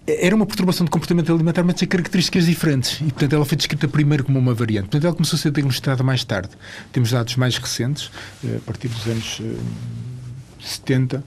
era 0.06 0.36
uma 0.36 0.46
perturbação 0.46 0.84
de 0.84 0.90
comportamento 0.90 1.32
alimentar, 1.32 1.64
mas 1.64 1.76
tinha 1.76 1.88
características 1.88 2.46
diferentes. 2.46 3.00
E, 3.00 3.04
portanto, 3.04 3.32
ela 3.32 3.44
foi 3.44 3.56
descrita 3.56 3.88
primeiro 3.88 4.24
como 4.24 4.38
uma 4.38 4.54
variante. 4.54 4.84
Portanto, 4.84 5.04
ela 5.04 5.14
começou 5.14 5.36
a 5.36 5.40
ser 5.40 5.50
diagnosticada 5.50 6.02
mais 6.02 6.24
tarde. 6.24 6.50
Temos 6.92 7.10
dados 7.10 7.36
mais 7.36 7.56
recentes, 7.56 8.10
a 8.44 8.60
partir 8.60 8.88
dos 8.88 9.06
anos 9.06 9.42
70, 10.60 11.24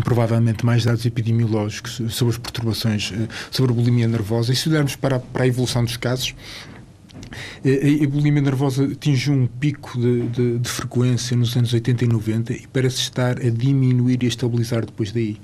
provavelmente 0.00 0.64
mais 0.64 0.84
dados 0.84 1.04
epidemiológicos 1.04 2.00
sobre 2.08 2.34
as 2.34 2.38
perturbações, 2.38 3.12
eh, 3.12 3.28
sobre 3.50 3.72
a 3.72 3.74
bulimia 3.74 4.08
nervosa. 4.08 4.52
E 4.52 4.56
se 4.56 4.68
olharmos 4.68 4.96
para, 4.96 5.18
para 5.18 5.44
a 5.44 5.46
evolução 5.46 5.84
dos 5.84 5.96
casos, 5.96 6.34
eh, 7.64 8.02
a 8.02 8.08
bulimia 8.08 8.42
nervosa 8.42 8.84
atingiu 8.84 9.34
um 9.34 9.46
pico 9.46 9.98
de, 9.98 10.28
de, 10.28 10.58
de, 10.58 10.68
frequência 10.68 11.36
nos 11.36 11.56
anos 11.56 11.72
80 11.72 12.04
e 12.04 12.08
90 12.08 12.52
e 12.52 12.66
parece 12.72 12.96
estar 12.96 13.38
a 13.38 13.50
diminuir 13.50 14.22
e 14.22 14.26
a 14.26 14.28
estabilizar 14.28 14.84
depois 14.86 15.12
daí. 15.12 15.38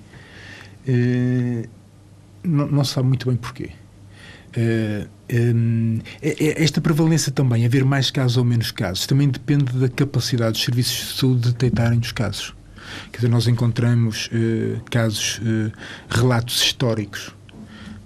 Uh, 0.87 1.69
não, 2.43 2.67
não, 2.69 2.85
se 2.85 2.95
sabe 2.95 3.09
muito 3.09 3.29
bem 3.29 3.37
porquê. 3.37 3.71
Uh, 4.57 5.07
um, 5.31 5.99
esta 6.23 6.81
prevalência 6.81 7.31
também, 7.31 7.67
haver 7.67 7.85
mais 7.85 8.11
casos 8.11 8.39
ou 8.39 8.45
menos 8.45 8.71
casos, 8.71 9.07
também 9.07 9.29
depende 9.29 9.71
da 9.79 9.89
capacidade 9.91 10.53
dos 10.53 10.63
serviços 10.63 11.09
de 11.13 11.21
saúde 11.21 11.41
de 11.41 11.53
detectarem 11.53 11.99
os 11.99 12.13
casos. 12.13 12.55
Quer 13.11 13.19
dizer, 13.19 13.29
nós 13.29 13.47
encontramos 13.47 14.29
uh, 14.33 14.81
casos, 14.91 15.39
uh, 15.39 15.73
relatos 16.09 16.63
históricos 16.63 17.35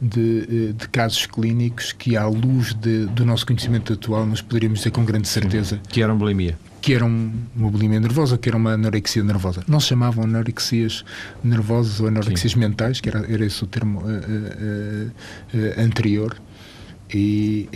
de, 0.00 0.20
uh, 0.20 0.72
de, 0.72 0.88
casos 0.88 1.26
clínicos 1.26 1.92
que, 1.92 2.16
à 2.16 2.26
luz 2.26 2.74
de, 2.74 3.06
do 3.06 3.24
nosso 3.24 3.46
conhecimento 3.46 3.92
atual, 3.92 4.26
nós 4.26 4.40
poderíamos 4.40 4.80
dizer 4.80 4.90
com 4.90 5.04
grande 5.04 5.28
certeza. 5.28 5.76
Sim, 5.76 5.82
que 5.88 6.02
eram 6.02 6.16
bulimia. 6.16 6.58
Que 6.80 6.94
eram 6.94 7.32
uma 7.54 7.70
bulimia 7.70 8.00
nervosa, 8.00 8.36
que 8.36 8.48
era 8.48 8.56
uma 8.56 8.72
anorexia 8.72 9.22
nervosa. 9.22 9.62
Não 9.68 9.78
se 9.78 9.88
chamavam 9.88 10.24
anorexias 10.24 11.04
nervosas 11.42 12.00
ou 12.00 12.08
anorexias 12.08 12.52
Sim. 12.52 12.58
mentais, 12.58 13.00
que 13.00 13.08
era, 13.08 13.24
era 13.32 13.44
esse 13.44 13.62
o 13.62 13.68
termo 13.68 14.02
anterior. 15.78 16.36
E, 17.14 17.68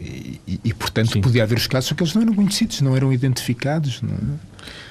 e, 0.00 0.60
e, 0.62 0.74
portanto, 0.74 1.14
Sim. 1.14 1.20
podia 1.20 1.42
haver 1.42 1.58
os 1.58 1.66
casos, 1.66 1.88
só 1.88 1.94
que 1.96 2.02
eles 2.04 2.14
não 2.14 2.22
eram 2.22 2.34
conhecidos, 2.34 2.80
não 2.80 2.94
eram 2.94 3.12
identificados. 3.12 4.00
Não 4.02 4.14
é? 4.14 4.50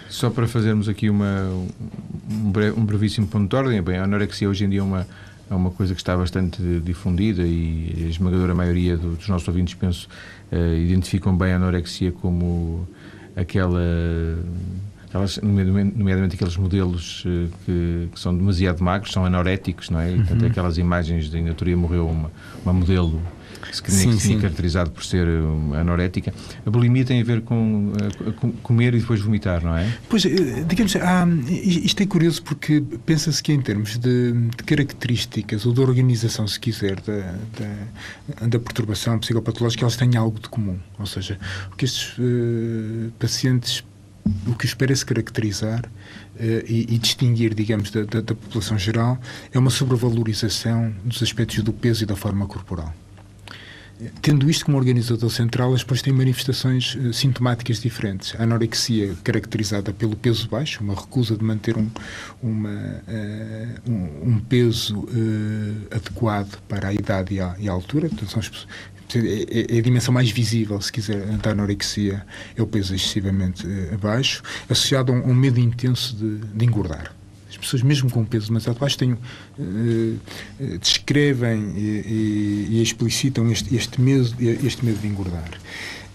Só 0.10 0.30
para 0.30 0.48
fazermos 0.48 0.90
aqui 0.90 1.10
uma, 1.10 1.44
um, 1.44 2.52
um 2.78 2.86
brevíssimo 2.86 3.28
ponto 3.28 3.50
de 3.50 3.56
ordem, 3.56 3.82
bem, 3.82 3.98
a 3.98 4.04
anorexia 4.04 4.50
hoje 4.50 4.66
em 4.66 4.70
dia 4.70 4.80
é 4.80 4.84
uma, 4.84 5.08
é 5.50 5.54
uma 5.54 5.70
coisa 5.70 5.94
que 5.94 6.02
está 6.02 6.18
bastante 6.18 6.62
difundida 6.84 7.44
e 7.44 8.06
a 8.06 8.10
esmagadora 8.10 8.56
maioria 8.56 8.98
dos 8.98 9.28
nossos 9.28 9.48
ouvintes, 9.48 9.76
penso, 9.76 10.08
uh, 10.52 10.76
identificam 10.76 11.38
bem 11.38 11.54
a 11.54 11.56
anorexia 11.58 12.12
como 12.12 12.88
aquela 13.36 13.80
aquelas, 15.10 15.40
nomeadamente 15.42 16.36
aqueles 16.36 16.56
modelos 16.58 17.24
uh, 17.26 17.50
que, 17.66 18.10
que, 18.12 18.20
são 18.20 18.36
demasiado 18.36 18.84
magros, 18.84 19.12
são 19.12 19.26
anoréticos, 19.26 19.90
não 19.90 20.00
é? 20.00 20.12
E, 20.12 20.16
portanto, 20.18 20.42
uhum. 20.42 20.48
aquelas 20.48 20.78
imagens 20.78 21.30
de 21.30 21.42
Natura 21.42 21.76
morreu 21.76 22.08
uma, 22.08 22.32
uma 22.64 22.74
modelo 22.74 23.22
que 23.78 23.92
sim, 23.92 24.14
se 24.14 24.20
sim. 24.20 24.40
caracterizado 24.40 24.90
por 24.90 25.04
ser 25.04 25.28
anorética. 25.80 26.34
A 26.66 26.70
bulimia 26.70 27.06
tem 27.06 27.22
a 27.22 27.24
ver 27.24 27.42
com, 27.42 27.92
uh, 27.92 28.34
com 28.34 28.52
comer 28.52 28.96
e 28.96 29.00
depois 29.00 29.22
vomitar, 29.22 29.64
não 29.64 29.78
é? 29.78 29.94
Pois, 30.10 30.26
eh, 30.26 30.64
digamos, 30.68 30.96
há, 30.96 31.28
isto 31.50 32.02
é 32.02 32.06
curioso 32.06 32.42
porque 32.42 32.84
pensa-se 33.06 33.44
que 33.44 33.54
em 33.54 33.62
termos 33.62 33.98
de, 33.98 34.32
de, 34.32 34.64
características 34.64 35.66
ou 35.66 35.74
de 35.74 35.82
organização, 35.82 36.48
se 36.48 36.60
quiser, 36.60 37.00
da, 37.02 37.36
da, 37.60 38.48
da, 38.48 38.60
perturbação 38.60 39.20
psicopatológica, 39.20 39.84
elas 39.84 39.96
têm 39.96 40.16
algo 40.16 40.40
de 40.40 40.50
comum. 40.50 40.80
Ou 40.98 41.06
seja, 41.06 41.38
o 41.72 41.76
que 41.76 41.86
estes 41.86 42.18
uh, 42.18 43.12
pacientes 43.20 43.84
o 44.48 44.54
que 44.54 44.66
espera 44.66 44.96
se 44.96 45.06
caracterizar 45.06 45.86
uh, 45.86 46.44
e, 46.68 46.86
e, 46.90 46.98
distinguir, 46.98 47.54
digamos, 47.54 47.90
da, 47.90 48.04
da, 48.04 48.22
da, 48.22 48.36
população 48.36 48.78
geral 48.78 49.18
é 49.52 49.58
uma 49.58 49.70
sobrevalorização 49.70 50.94
dos 51.04 51.22
aspectos 51.24 51.64
do 51.64 51.74
peso 51.74 52.04
e 52.04 52.06
da 52.06 52.16
forma 52.16 52.46
corporal. 52.46 52.94
Tendo 54.22 54.50
isto 54.50 54.66
como 54.66 54.78
organizador 54.78 55.30
central, 55.30 55.74
as 55.74 55.82
depois 55.82 56.02
têm 56.02 56.14
manifestações 56.14 56.96
uh, 56.96 57.14
sintomáticas 57.14 57.82
diferentes. 57.82 58.34
A 58.40 58.44
anorexia, 58.44 59.14
caracterizada 59.24 59.92
pelo 59.92 60.16
peso 60.16 60.48
baixo, 60.48 60.82
uma 60.82 60.96
recusa 60.96 61.36
de 61.36 61.44
manter 61.44 61.78
um, 61.78 61.90
uma, 62.42 62.70
uh, 62.70 63.92
um, 63.92 64.32
um, 64.32 64.40
peso 64.40 65.00
uh, 65.00 65.88
adequado 65.92 66.62
para 66.68 66.88
a 66.88 66.94
idade 66.94 67.36
e 67.36 67.42
a, 67.42 67.56
e 67.60 67.68
a 67.68 67.74
altura. 67.74 68.08
Portanto, 68.08 68.30
são 68.30 68.40
as, 68.40 68.68
é, 69.16 69.76
é, 69.76 69.80
a 69.80 69.82
dimensão 69.82 70.14
mais 70.14 70.32
visível, 70.32 70.80
se 70.80 70.94
quiser, 70.94 71.26
da 71.38 71.52
anorexia 71.52 72.26
é 72.56 72.62
o 72.62 72.68
peso 72.68 72.96
excessivamente 72.96 73.68
abaixo, 73.94 74.42
associado 74.70 75.12
a 75.12 75.16
um, 75.16 75.32
um 75.32 75.34
medo 75.34 75.60
intenso 75.60 76.16
de, 76.16 76.38
de 76.38 76.66
engordar 76.66 77.19
pessoas, 77.60 77.82
mesmo 77.82 78.10
com 78.10 78.26
peso 78.26 78.48
demasiado 78.48 78.80
baixo, 78.80 78.98
têm, 78.98 79.14
uh, 79.14 80.20
descrevem 80.80 81.74
e, 81.76 81.80
e, 81.80 82.68
e, 82.78 82.82
explicitam 82.82 83.52
este, 83.52 83.76
este, 83.76 84.02
medo, 84.02 84.36
este 84.40 84.86
medo 84.86 85.00
de 85.00 85.08
engordar. 85.08 85.50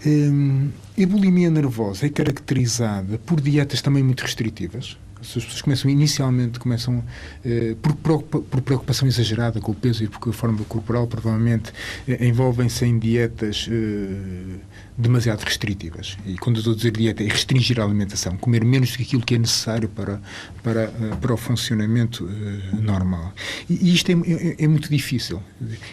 Um, 0.05 0.69
a 1.01 1.05
bulimia 1.07 1.49
nervosa 1.49 2.05
é 2.05 2.09
caracterizada 2.09 3.17
por 3.19 3.41
dietas 3.41 3.81
também 3.81 4.03
muito 4.03 4.21
restritivas. 4.21 4.97
As 5.25 5.45
pessoas 5.45 5.61
começam, 5.61 5.89
inicialmente, 5.89 6.59
começam 6.59 6.99
uh, 6.99 7.75
por, 7.77 8.21
por, 8.21 8.61
preocupação 8.61 9.07
exagerada 9.07 9.59
com 9.59 9.71
o 9.71 9.75
peso 9.75 10.03
e 10.03 10.07
por 10.07 10.29
a 10.29 10.33
forma 10.33 10.63
corporal, 10.65 11.07
provavelmente, 11.07 11.71
uh, 11.71 12.23
envolvem-se 12.23 12.85
em 12.85 12.97
dietas 12.97 13.67
uh, 13.67 14.59
demasiado 14.97 15.43
restritivas. 15.43 16.17
E 16.25 16.37
quando 16.37 16.57
eu 16.57 16.59
estou 16.59 16.73
a 16.73 16.75
dizer 16.75 16.91
dieta, 16.91 17.23
é 17.23 17.27
restringir 17.27 17.79
a 17.79 17.83
alimentação, 17.83 18.37
comer 18.37 18.63
menos 18.63 18.91
do 18.91 18.97
que 18.97 19.03
aquilo 19.03 19.21
que 19.21 19.35
é 19.35 19.37
necessário 19.37 19.89
para, 19.89 20.21
para, 20.63 20.83
eh, 20.83 21.15
para 21.19 21.33
o 21.33 21.37
funcionamento 21.37 22.23
uh, 22.23 22.81
normal. 22.81 23.33
E, 23.69 23.93
isto 23.93 24.11
é, 24.11 24.13
é, 24.13 24.63
é, 24.63 24.67
muito 24.67 24.89
difícil. 24.89 25.41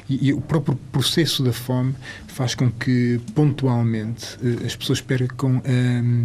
E, 0.09 0.29
e, 0.29 0.33
o 0.33 0.40
próprio 0.40 0.79
processo 0.92 1.42
da 1.42 1.53
fome 1.53 1.95
faz 2.29 2.55
com 2.55 2.71
que, 2.71 3.21
pontualmente, 3.35 4.37
uh, 4.37 4.64
as 4.64 4.77
pessoas 4.77 5.01
percam 5.01 5.61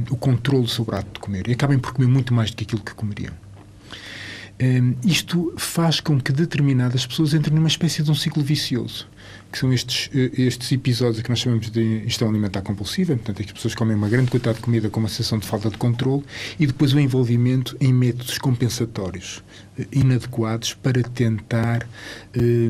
o 0.10 0.16
controle 0.16 0.68
sobre 0.68 0.96
o 0.96 0.98
ato 0.98 1.10
de 1.14 1.20
comer 1.20 1.48
e 1.48 1.54
acabem 1.54 1.80
por 1.80 1.94
comer 1.94 2.08
muito 2.08 2.34
mais 2.34 2.52
do 2.52 2.58
que 2.58 2.64
aquilo 2.64 2.82
que 2.82 2.94
comeriam. 2.98 3.34
Um, 4.60 4.96
isto 5.06 5.54
faz 5.56 6.00
com 6.00 6.20
que 6.20 6.32
determinadas 6.32 7.06
pessoas 7.06 7.36
entrem 7.36 7.56
numa 7.56 7.68
espécie 7.68 8.02
de 8.02 8.10
um 8.10 8.16
ciclo 8.16 8.44
vicioso 8.44 9.08
que 9.52 9.58
são 9.58 9.72
estes, 9.72 10.10
eh, 10.14 10.32
estes 10.42 10.72
episódios 10.72 11.22
que 11.22 11.30
nós 11.30 11.40
chamamos 11.40 11.70
de 11.70 11.82
ingestão 11.82 12.28
alimentar 12.30 12.62
compulsiva, 12.62 13.16
portanto, 13.16 13.42
as 13.42 13.52
pessoas 13.52 13.76
comem 13.76 13.96
uma 13.96 14.10
grande 14.10 14.30
quantidade 14.30 14.58
de 14.58 14.64
comida 14.64 14.90
com 14.90 15.00
uma 15.00 15.10
sensação 15.10 15.40
de 15.40 15.48
falta 15.48 15.70
de 15.70 15.78
controle 15.78 16.24
e 16.60 16.68
depois 16.68 16.94
o 16.94 17.00
envolvimento 17.00 17.78
em 17.80 17.94
métodos 17.94 18.38
compensatórios 18.38 19.44
eh, 19.80 19.86
inadequados 19.92 20.74
para 20.74 21.02
tentar 21.04 21.88
eh, 22.34 22.70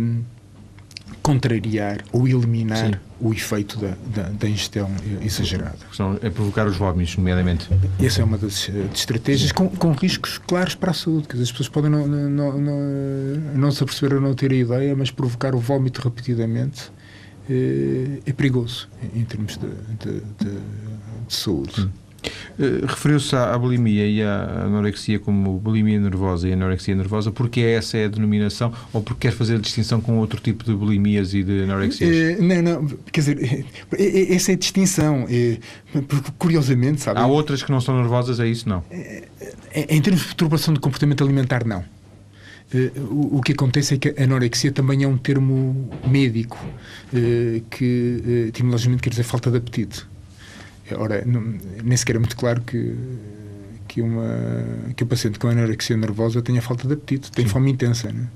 contrariar 1.28 2.06
ou 2.14 2.26
eliminar 2.26 2.78
Sim. 2.78 2.94
o 3.20 3.34
efeito 3.34 3.78
da, 3.78 3.98
da, 4.16 4.30
da, 4.30 4.48
ingestão 4.48 4.90
exagerada. 5.22 5.78
É 6.22 6.30
provocar 6.30 6.66
os 6.66 6.78
vómitos, 6.78 7.18
nomeadamente. 7.18 7.68
Essa 8.02 8.22
é 8.22 8.24
uma 8.24 8.38
das, 8.38 8.70
das 8.70 9.00
estratégias, 9.00 9.52
com, 9.52 9.68
com, 9.68 9.92
riscos 9.92 10.38
claros 10.38 10.74
para 10.74 10.92
a 10.92 10.94
saúde, 10.94 11.28
que 11.28 11.36
as 11.36 11.52
pessoas 11.52 11.68
podem 11.68 11.92
não, 11.92 12.08
não, 12.08 12.58
não, 12.58 12.80
não 13.56 13.72
se 13.72 13.84
aperceber 13.84 14.16
ou 14.16 14.22
não 14.22 14.34
ter 14.34 14.52
a 14.54 14.56
ideia, 14.56 14.96
mas 14.96 15.12
provocar 15.12 15.54
o 15.54 15.60
vómito 15.60 16.02
repetidamente 16.02 16.90
é, 17.50 18.20
é 18.26 18.32
perigoso 18.32 18.88
em, 19.04 19.20
em 19.20 19.26
termos 19.26 19.58
de, 19.58 19.68
de, 19.68 20.22
de, 20.22 20.60
de 21.28 21.36
saúde. 21.36 21.82
Hum. 21.82 21.90
Uh, 22.58 22.86
Referiu-se 22.86 23.36
à, 23.36 23.54
à, 23.54 23.58
bulimia 23.58 24.08
e 24.08 24.22
à 24.22 24.64
anorexia 24.66 25.20
como 25.20 25.60
bulimia 25.60 26.00
nervosa 26.00 26.48
e 26.48 26.54
anorexia 26.54 26.96
nervosa, 26.96 27.32
porque 27.32 27.62
essa 27.62 27.98
é 27.98 28.06
a 28.06 28.08
denominação 28.08 28.74
ou 28.92 29.02
porque 29.02 29.28
quer 29.28 29.36
fazer 29.36 29.56
a 29.56 29.60
distinção 29.60 30.02
com 30.02 30.18
outro 30.18 30.40
tipo 30.42 30.64
de 30.64 30.74
bulimias 30.74 31.34
e 31.34 31.44
de 31.44 31.64
anorexias? 31.64 32.40
Uh, 32.40 32.44
não, 32.44 32.62
não, 32.62 32.88
quer 33.12 33.22
dizer, 33.22 33.66
essa 34.32 34.52
é 34.52 34.56
a 34.56 34.58
distinção. 34.58 35.28
curiosamente, 36.38 37.02
sabe? 37.02 37.20
Há 37.20 37.28
outras 37.28 37.64
que 37.64 37.72
não 37.72 37.82
são 37.82 37.96
nervosas, 37.98 38.40
é 38.40 38.48
isso? 38.48 38.68
Não. 38.68 38.84
Em 39.74 40.02
termos 40.02 40.22
de 40.22 40.28
perturbação 40.28 40.74
do 40.74 40.80
comportamento 40.80 41.24
alimentar, 41.24 41.66
não. 41.66 41.84
Uh, 42.74 43.38
o, 43.38 43.42
que 43.42 43.54
acontece 43.54 43.94
é 43.94 43.98
que 43.98 44.14
a 44.20 44.24
anorexia 44.26 44.74
também 44.74 45.04
é 45.04 45.08
um 45.08 45.18
termo 45.18 45.90
médico 46.06 46.58
uh, 47.14 47.62
que 47.70 48.46
etimologicamente 48.50 49.04
quer 49.04 49.10
dizer 49.10 49.24
falta 49.24 49.50
de 49.50 49.58
apetite. 49.58 50.06
Ora, 50.96 51.24
não, 51.26 51.42
nem 51.84 51.98
sequer 51.98 52.16
é 52.16 52.20
muito 52.20 52.36
claro 52.38 52.62
que, 52.62 52.96
que, 53.88 54.02
uma, 54.02 54.64
que 54.96 55.04
o 55.04 55.08
paciente 55.08 55.40
com 55.40 55.48
anorexia 55.48 55.98
nervosa 55.98 56.42
tenha 56.42 56.62
falta 56.62 56.88
de 56.88 56.94
apetite, 56.94 57.32
tem 57.32 57.46
Sim. 57.46 57.52
fome 57.52 57.72
intensa. 57.72 58.12
Né? 58.12 58.28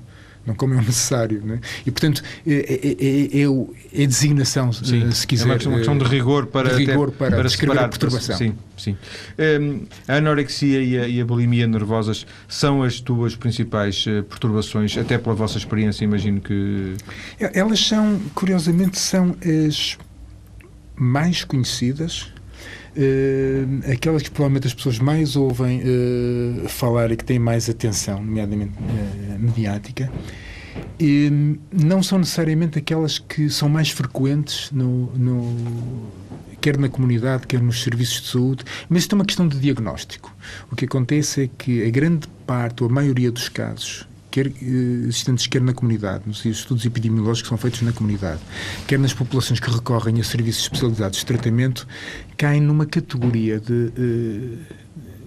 não 0.46 0.54
comem 0.54 0.78
o 0.78 0.82
necessário. 0.82 1.42
Né? 1.44 1.60
E, 1.86 1.90
portanto, 1.90 2.22
é, 2.46 2.52
é, 2.52 2.60
é, 2.60 3.42
é, 3.42 4.02
é 4.02 4.06
designação, 4.06 4.72
sim. 4.72 5.10
se 5.10 5.26
quiser. 5.26 5.44
É 5.44 5.46
uma 5.46 5.54
questão, 5.54 5.72
uma 5.72 5.78
questão 5.78 5.98
de 5.98 6.04
rigor 6.04 6.46
para, 6.46 6.74
de 6.74 6.84
rigor 6.84 7.12
para, 7.12 7.36
para 7.36 7.48
descrever 7.48 7.78
a 7.78 7.88
perturbação. 7.88 8.36
Sim, 8.36 8.54
sim. 8.76 8.96
Um, 9.38 9.82
a 10.08 10.16
anorexia 10.16 10.82
e 10.82 10.98
a, 10.98 11.08
e 11.08 11.20
a, 11.20 11.24
bulimia 11.24 11.66
nervosas 11.66 12.26
são 12.48 12.82
as 12.82 13.00
tuas 13.00 13.36
principais 13.36 14.04
uh, 14.06 14.22
perturbações, 14.24 14.96
até 14.96 15.18
pela 15.18 15.34
vossa 15.34 15.58
experiência, 15.58 16.04
imagino 16.04 16.40
que... 16.40 16.94
Elas 17.38 17.80
são, 17.80 18.20
curiosamente, 18.34 18.98
são 18.98 19.36
as 19.68 19.96
mais 20.96 21.44
conhecidas 21.44 22.32
Uh, 22.94 23.90
aquelas 23.90 24.22
que 24.22 24.30
provavelmente 24.30 24.66
as 24.66 24.74
pessoas 24.74 24.98
mais 24.98 25.34
ouvem 25.34 25.80
uh, 25.80 26.68
falar 26.68 27.10
e 27.10 27.16
que 27.16 27.24
têm 27.24 27.38
mais 27.38 27.70
atenção, 27.70 28.22
nomeadamente 28.22 28.72
uh, 28.78 29.38
mediática, 29.38 30.12
e 31.00 31.58
não 31.72 32.02
são 32.02 32.18
necessariamente 32.18 32.78
aquelas 32.78 33.18
que 33.18 33.48
são 33.48 33.68
mais 33.68 33.90
frequentes 33.90 34.70
no, 34.70 35.06
no, 35.16 36.10
quer 36.60 36.78
na 36.78 36.88
comunidade, 36.88 37.46
quer 37.46 37.60
nos 37.60 37.82
serviços 37.82 38.22
de 38.22 38.28
saúde, 38.28 38.64
mas 38.88 39.02
isto 39.02 39.14
é 39.14 39.16
uma 39.16 39.24
questão 39.24 39.48
de 39.48 39.58
diagnóstico. 39.58 40.34
O 40.70 40.76
que 40.76 40.84
acontece 40.84 41.44
é 41.44 41.50
que 41.58 41.84
a 41.84 41.90
grande 41.90 42.28
parte, 42.46 42.82
ou 42.82 42.88
a 42.88 42.92
maioria 42.92 43.32
dos 43.32 43.48
casos, 43.48 44.06
quer 44.32 44.46
eh, 44.46 44.50
existentes 45.06 45.46
quer 45.46 45.60
na 45.60 45.72
comunidade, 45.72 46.24
nos 46.26 46.44
estudos 46.44 46.84
epidemiológicos 46.84 47.42
que 47.42 47.48
são 47.50 47.58
feitos 47.58 47.82
na 47.82 47.92
comunidade, 47.92 48.40
quer 48.88 48.98
nas 48.98 49.12
populações 49.12 49.60
que 49.60 49.70
recorrem 49.70 50.18
a 50.20 50.24
serviços 50.24 50.62
especializados 50.62 51.18
de 51.18 51.26
tratamento, 51.26 51.86
caem 52.36 52.60
numa 52.60 52.86
categoria 52.86 53.60
de 53.60 53.72
uh, 53.72 54.58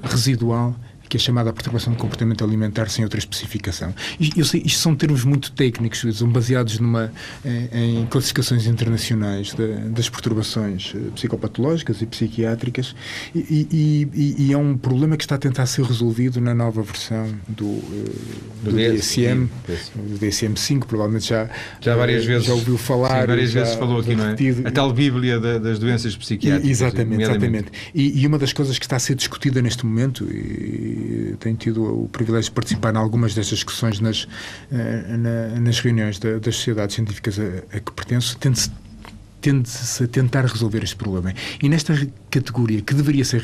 residual 0.01 0.75
que 1.15 1.17
é 1.17 1.19
chamada 1.19 1.49
a 1.49 1.53
perturbação 1.53 1.93
do 1.93 1.97
comportamento 1.97 2.43
alimentar 2.43 2.89
sem 2.89 3.05
outra 3.05 3.17
especificação. 3.17 3.93
Eu 4.35 4.43
sei, 4.43 4.61
isto 4.65 4.79
são 4.79 4.93
termos 4.93 5.23
muito 5.23 5.51
técnicos, 5.53 6.03
são 6.17 6.27
baseados 6.29 6.77
numa, 6.79 7.11
em, 7.45 8.01
em 8.01 8.05
classificações 8.07 8.67
internacionais 8.67 9.53
de, 9.53 9.67
das 9.91 10.09
perturbações 10.09 10.93
eh, 10.93 11.11
psicopatológicas 11.15 12.01
e 12.01 12.05
psiquiátricas 12.05 12.93
e, 13.33 13.39
e, 13.71 14.09
e, 14.13 14.45
e, 14.47 14.53
é 14.53 14.57
um 14.57 14.77
problema 14.77 15.15
que 15.15 15.23
está 15.23 15.35
a 15.35 15.37
tentar 15.37 15.65
ser 15.67 15.85
resolvido 15.85 16.41
na 16.41 16.53
nova 16.53 16.81
versão 16.81 17.33
do, 17.47 17.65
eh, 17.65 18.63
do, 18.63 18.71
do 18.71 18.75
DSM, 18.75 19.47
do 19.95 20.19
DSM-5, 20.19 20.85
provavelmente 20.85 21.29
já, 21.29 21.49
já 21.79 21.95
várias 21.95 22.23
eh, 22.23 22.27
vezes 22.27 22.47
já 22.47 22.53
ouviu 22.53 22.77
falar. 22.77 23.21
Sim, 23.21 23.27
várias 23.27 23.53
vezes 23.53 23.75
falou 23.75 24.01
aqui, 24.01 24.15
não 24.15 24.25
é? 24.25 24.35
A 24.65 24.71
tal 24.71 24.91
bíblia 24.91 25.39
das 25.39 25.79
doenças 25.79 26.15
psiquiátricas. 26.15 26.69
Exatamente, 26.69 27.23
exatamente. 27.23 27.71
E, 27.93 28.27
uma 28.27 28.37
das 28.37 28.51
coisas 28.51 28.77
que 28.77 28.85
está 28.85 28.97
a 28.97 28.99
ser 28.99 29.15
discutida 29.15 29.61
neste 29.61 29.85
momento, 29.85 30.25
e, 30.29 31.04
tenho 31.39 31.55
tido 31.55 32.03
o 32.03 32.09
privilégio 32.09 32.49
de 32.49 32.55
participar 32.55 32.93
em 32.93 32.97
algumas 32.97 33.33
destas 33.33 33.57
discussões 33.57 33.99
nas, 33.99 34.27
eh, 34.71 35.17
na, 35.17 35.59
nas 35.59 35.79
reuniões 35.79 36.19
da, 36.19 36.39
das 36.39 36.55
sociedades 36.55 36.95
científicas 36.95 37.39
a, 37.39 37.77
a 37.77 37.79
que 37.79 37.91
pertenço, 37.91 38.37
tende-se 38.37 38.71
tende-se 39.45 40.03
a 40.03 40.07
tentar 40.07 40.43
resolver 40.45 40.83
este 40.83 40.95
problema. 40.95 41.31
E 41.61 41.69
nesta 41.69 41.93
categoria, 42.31 42.81
que 42.81 42.95
deveria 42.95 43.23
ser 43.23 43.41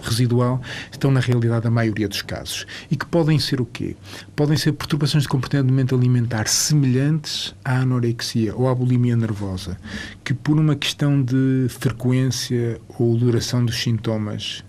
residual, 0.00 0.62
estão 0.92 1.10
na 1.10 1.18
realidade 1.18 1.66
a 1.66 1.70
maioria 1.70 2.08
dos 2.08 2.22
casos. 2.22 2.64
E 2.88 2.96
que 2.96 3.04
podem 3.04 3.36
ser 3.40 3.60
o 3.60 3.66
quê? 3.66 3.96
Podem 4.36 4.56
ser 4.56 4.70
perturbações 4.74 5.24
de 5.24 5.28
comportamento 5.28 5.92
alimentar 5.92 6.46
semelhantes 6.46 7.52
à 7.64 7.80
anorexia 7.80 8.54
ou 8.54 8.68
à 8.68 8.74
bulimia 8.76 9.16
nervosa, 9.16 9.76
que 10.22 10.32
por 10.32 10.56
uma 10.56 10.76
questão 10.76 11.20
de 11.20 11.66
frequência 11.68 12.80
ou 12.96 13.16
duração 13.16 13.64
dos 13.64 13.82
sintomas 13.82 14.62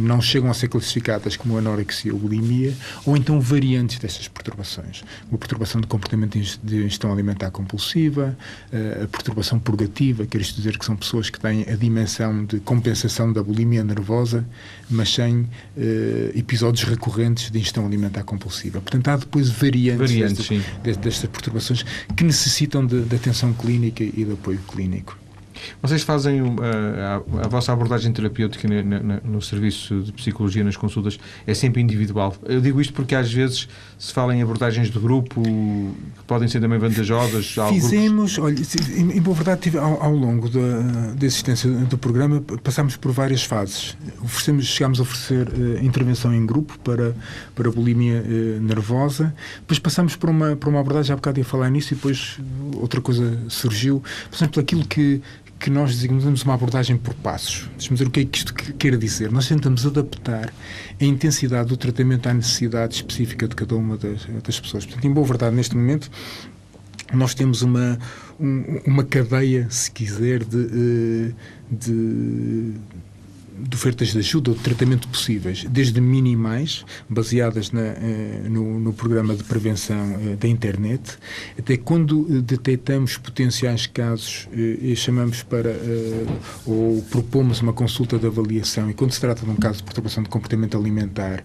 não 0.00 0.20
chegam 0.20 0.50
a 0.50 0.54
ser 0.54 0.68
classificadas 0.68 1.36
como 1.36 1.56
anorexia 1.56 2.12
ou 2.12 2.18
bulimia, 2.18 2.74
ou 3.04 3.16
então 3.16 3.40
variantes 3.40 3.98
destas 3.98 4.28
perturbações. 4.28 5.02
Uma 5.30 5.38
perturbação 5.38 5.80
de 5.80 5.86
comportamento 5.86 6.38
de 6.62 6.76
ingestão 6.76 7.12
alimentar 7.12 7.50
compulsiva, 7.50 8.36
eh, 8.72 9.02
a 9.04 9.06
perturbação 9.06 9.58
purgativa, 9.58 10.26
quer 10.26 10.40
isto 10.40 10.56
dizer 10.56 10.78
que 10.78 10.84
são 10.84 10.96
pessoas 10.96 11.30
que 11.30 11.38
têm 11.38 11.62
a 11.68 11.76
dimensão 11.76 12.44
de 12.44 12.60
compensação 12.60 13.32
da 13.32 13.42
bulimia 13.42 13.84
nervosa, 13.84 14.44
mas 14.90 15.12
sem 15.12 15.40
uh, 15.40 15.48
episódios 16.34 16.84
recorrentes 16.84 17.50
de 17.50 17.58
ingestão 17.58 17.86
alimentar 17.86 18.22
compulsiva. 18.24 18.80
Portanto, 18.80 19.08
há 19.08 19.16
depois 19.16 19.48
variantes, 19.48 20.10
variantes 20.10 20.48
destas, 20.48 20.96
destas 20.96 21.30
perturbações 21.30 21.84
que 22.16 22.24
necessitam 22.24 22.84
de, 22.84 23.02
de 23.02 23.16
atenção 23.16 23.52
clínica 23.52 24.02
e 24.04 24.24
de 24.24 24.32
apoio 24.32 24.60
clínico. 24.68 25.21
Vocês 25.80 26.02
fazem 26.02 26.42
uh, 26.42 26.56
a, 26.60 27.44
a, 27.44 27.48
vossa 27.48 27.72
abordagem 27.72 28.12
terapêutica 28.12 28.68
na, 28.68 29.00
na, 29.00 29.20
no 29.24 29.40
serviço 29.42 30.00
de 30.00 30.12
psicologia, 30.12 30.64
nas 30.64 30.76
consultas, 30.76 31.18
é 31.46 31.54
sempre 31.54 31.80
individual. 31.80 32.34
Eu 32.44 32.60
digo 32.60 32.80
isto 32.80 32.92
porque 32.92 33.14
às 33.14 33.32
vezes 33.32 33.68
se 33.98 34.12
fala 34.12 34.34
em 34.34 34.42
abordagens 34.42 34.90
de 34.90 34.98
grupo 34.98 35.42
que 35.42 36.24
podem 36.26 36.48
ser 36.48 36.60
também 36.60 36.78
vantajosas. 36.78 37.54
Fizemos, 37.68 38.38
olha, 38.38 38.56
em, 38.96 39.20
boa 39.20 39.34
verdade, 39.34 39.76
ao, 39.78 40.02
ao 40.02 40.14
longo 40.14 40.48
da, 40.48 41.12
da, 41.14 41.26
existência 41.26 41.70
do 41.70 41.98
programa, 41.98 42.40
passámos 42.62 42.96
por 42.96 43.12
várias 43.12 43.44
fases. 43.44 43.96
Oferecemos, 44.22 44.66
chegámos 44.66 44.98
a 44.98 45.02
oferecer 45.02 45.48
uh, 45.48 45.84
intervenção 45.84 46.34
em 46.34 46.44
grupo 46.44 46.78
para, 46.80 47.14
para 47.54 47.70
bulimia 47.70 48.22
uh, 48.22 48.60
nervosa, 48.60 49.34
depois 49.60 49.78
passámos 49.78 50.16
por 50.16 50.30
uma, 50.30 50.56
por 50.56 50.68
uma 50.68 50.80
abordagem, 50.80 51.12
há 51.12 51.16
bocado 51.16 51.38
ia 51.38 51.44
falar 51.44 51.70
nisso, 51.70 51.92
e 51.92 51.96
depois 51.96 52.38
outra 52.76 53.00
coisa 53.00 53.38
surgiu, 53.48 54.02
por 54.30 54.36
exemplo, 54.36 54.60
aquilo 54.60 54.84
que 54.86 55.20
que 55.62 55.70
nós 55.70 55.94
designamos 55.94 56.42
uma 56.42 56.54
abordagem 56.54 56.96
por 56.96 57.14
passos. 57.14 57.70
Deixa-me 57.78 57.94
dizer 57.94 58.08
o 58.08 58.10
que 58.10 58.20
é 58.20 58.24
que 58.24 58.38
isto 58.38 58.52
quer 58.52 58.98
dizer. 58.98 59.30
Nós 59.30 59.46
tentamos 59.46 59.86
adaptar 59.86 60.52
a 61.00 61.04
intensidade 61.04 61.68
do 61.68 61.76
tratamento 61.76 62.28
à 62.28 62.34
necessidade 62.34 62.96
específica 62.96 63.46
de 63.46 63.54
cada 63.54 63.76
uma 63.76 63.96
das, 63.96 64.26
das 64.42 64.58
pessoas. 64.58 64.84
Portanto, 64.84 65.04
em 65.04 65.12
boa 65.12 65.24
verdade, 65.24 65.54
neste 65.54 65.76
momento, 65.76 66.10
nós 67.12 67.32
temos 67.32 67.62
uma, 67.62 67.96
um, 68.40 68.80
uma 68.84 69.04
cadeia, 69.04 69.68
se 69.70 69.88
quiser, 69.92 70.42
de, 70.42 71.30
eh, 71.30 71.32
de 71.70 72.74
de 73.68 73.76
ofertas 73.76 74.08
de 74.08 74.18
ajuda 74.18 74.50
ou 74.50 74.56
de 74.56 74.62
tratamento 74.62 75.08
possíveis, 75.08 75.64
desde 75.64 76.00
minimais, 76.00 76.84
baseadas 77.08 77.70
na, 77.70 77.80
eh, 77.80 78.42
no, 78.48 78.78
no, 78.78 78.92
programa 78.92 79.34
de 79.34 79.44
prevenção 79.44 80.18
eh, 80.20 80.36
da 80.36 80.48
internet, 80.48 81.16
até 81.58 81.76
quando 81.76 82.26
eh, 82.28 82.40
detectamos 82.40 83.16
potenciais 83.16 83.86
casos 83.86 84.48
e 84.52 84.94
chamamos 84.96 85.42
para 85.42 85.74
ou 86.66 87.02
propomos 87.02 87.60
uma 87.60 87.72
consulta 87.72 88.18
de 88.18 88.26
avaliação 88.26 88.90
e 88.90 88.94
quando 88.94 89.12
se 89.12 89.20
trata 89.20 89.44
de 89.44 89.50
um 89.50 89.56
caso 89.56 89.78
de 89.78 89.84
perturbação 89.84 90.22
de 90.22 90.28
comportamento 90.28 90.76
alimentar, 90.76 91.44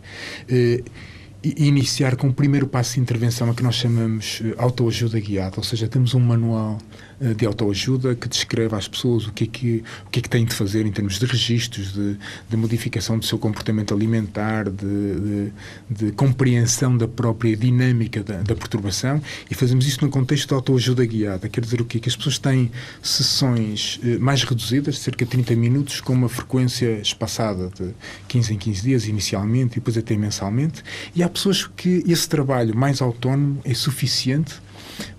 iniciar 1.43 2.15
com 2.15 2.27
o 2.27 2.34
primeiro 2.34 2.67
passo 2.67 2.95
de 2.95 2.99
intervenção 2.99 3.49
a 3.49 3.53
que 3.53 3.63
nós 3.63 3.75
chamamos 3.75 4.41
autoajuda 4.58 5.19
guiada, 5.19 5.56
ou 5.58 5.63
seja, 5.63 5.88
temos 5.88 6.13
um 6.13 6.19
manual 6.19 6.77
de 7.19 7.45
autoajuda 7.45 8.15
que 8.15 8.27
descreve 8.27 8.75
às 8.75 8.88
pessoas 8.88 9.25
o 9.25 9.34
que 9.34 9.45
é 9.45 9.47
que, 9.47 9.84
o 10.06 10.10
que, 10.10 10.19
é 10.19 10.21
que 10.21 10.30
têm 10.30 10.45
de 10.45 10.53
fazer 10.53 10.86
em 10.86 10.91
termos 10.91 11.17
de 11.17 11.25
registros, 11.25 11.93
de, 11.93 12.17
de 12.47 12.58
modificação 12.58 13.17
do 13.17 13.25
seu 13.25 13.39
comportamento 13.39 13.93
alimentar, 13.93 14.69
de, 14.69 14.75
de, 14.80 15.51
de 15.89 16.12
compreensão 16.12 16.95
da 16.95 17.08
própria 17.08 17.56
dinâmica 17.58 18.21
da, 18.23 18.41
da, 18.41 18.56
perturbação 18.56 19.21
e 19.49 19.56
fazemos 19.56 19.88
isso 19.88 20.03
num 20.03 20.12
contexto 20.12 20.49
de 20.49 20.53
autoajuda 20.53 21.06
guiada. 21.06 21.49
Quer 21.49 21.62
dizer 21.62 21.82
o 21.82 21.86
quê? 21.86 21.99
Que 21.99 22.10
as 22.10 22.15
pessoas 22.15 22.38
têm 22.38 22.71
sessões 23.01 23.99
eh, 24.03 24.17
mais 24.17 24.43
reduzidas, 24.43 24.99
cerca 24.99 25.25
de 25.25 25.32
30 25.32 25.56
minutos, 25.56 26.01
com 26.01 26.13
uma 26.13 26.30
frequência 26.30 26.99
espaçada 27.01 27.69
de 27.69 27.93
15 28.27 28.53
em 28.53 28.58
15 28.58 28.82
dias 28.82 29.08
inicialmente 29.08 29.73
e 29.73 29.75
depois 29.75 29.97
até 29.97 30.15
mensalmente, 30.15 30.84
e 31.15 31.23
há 31.23 31.30
pessoas 31.30 31.65
que 31.65 32.03
esse 32.08 32.30
trabalho 32.30 32.75
mais 32.75 33.01
autónomo 33.01 33.60
é 33.63 33.73
suficiente 33.73 34.66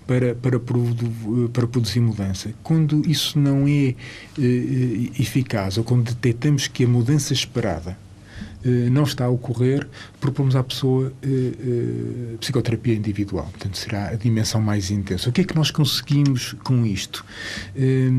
para, 0.09 0.33
para, 0.33 0.59
para 1.53 1.67
produzir 1.67 1.99
mudança. 1.99 2.51
Quando 2.63 3.07
isso 3.07 3.37
não 3.37 3.67
é 3.67 3.93
eh, 4.39 5.11
eficaz 5.19 5.77
ou 5.77 5.83
quando 5.83 6.05
detectamos 6.05 6.67
que 6.67 6.83
a 6.83 6.87
mudança 6.87 7.31
esperada 7.31 7.95
eh, 8.65 8.89
não 8.89 9.03
está 9.03 9.25
a 9.25 9.29
ocorrer, 9.29 9.87
propomos 10.19 10.55
à 10.55 10.63
pessoa 10.63 11.13
eh, 11.21 11.27
eh, 11.27 12.37
psicoterapia 12.39 12.95
individual. 12.95 13.45
Portanto, 13.51 13.77
será 13.77 14.07
a 14.07 14.15
dimensão 14.15 14.59
mais 14.59 14.89
intensa. 14.89 15.29
O 15.29 15.31
que 15.31 15.41
é 15.41 15.43
que 15.43 15.55
nós 15.55 15.69
conseguimos 15.69 16.53
com 16.63 16.83
isto? 16.87 17.23
Eh, 17.75 18.09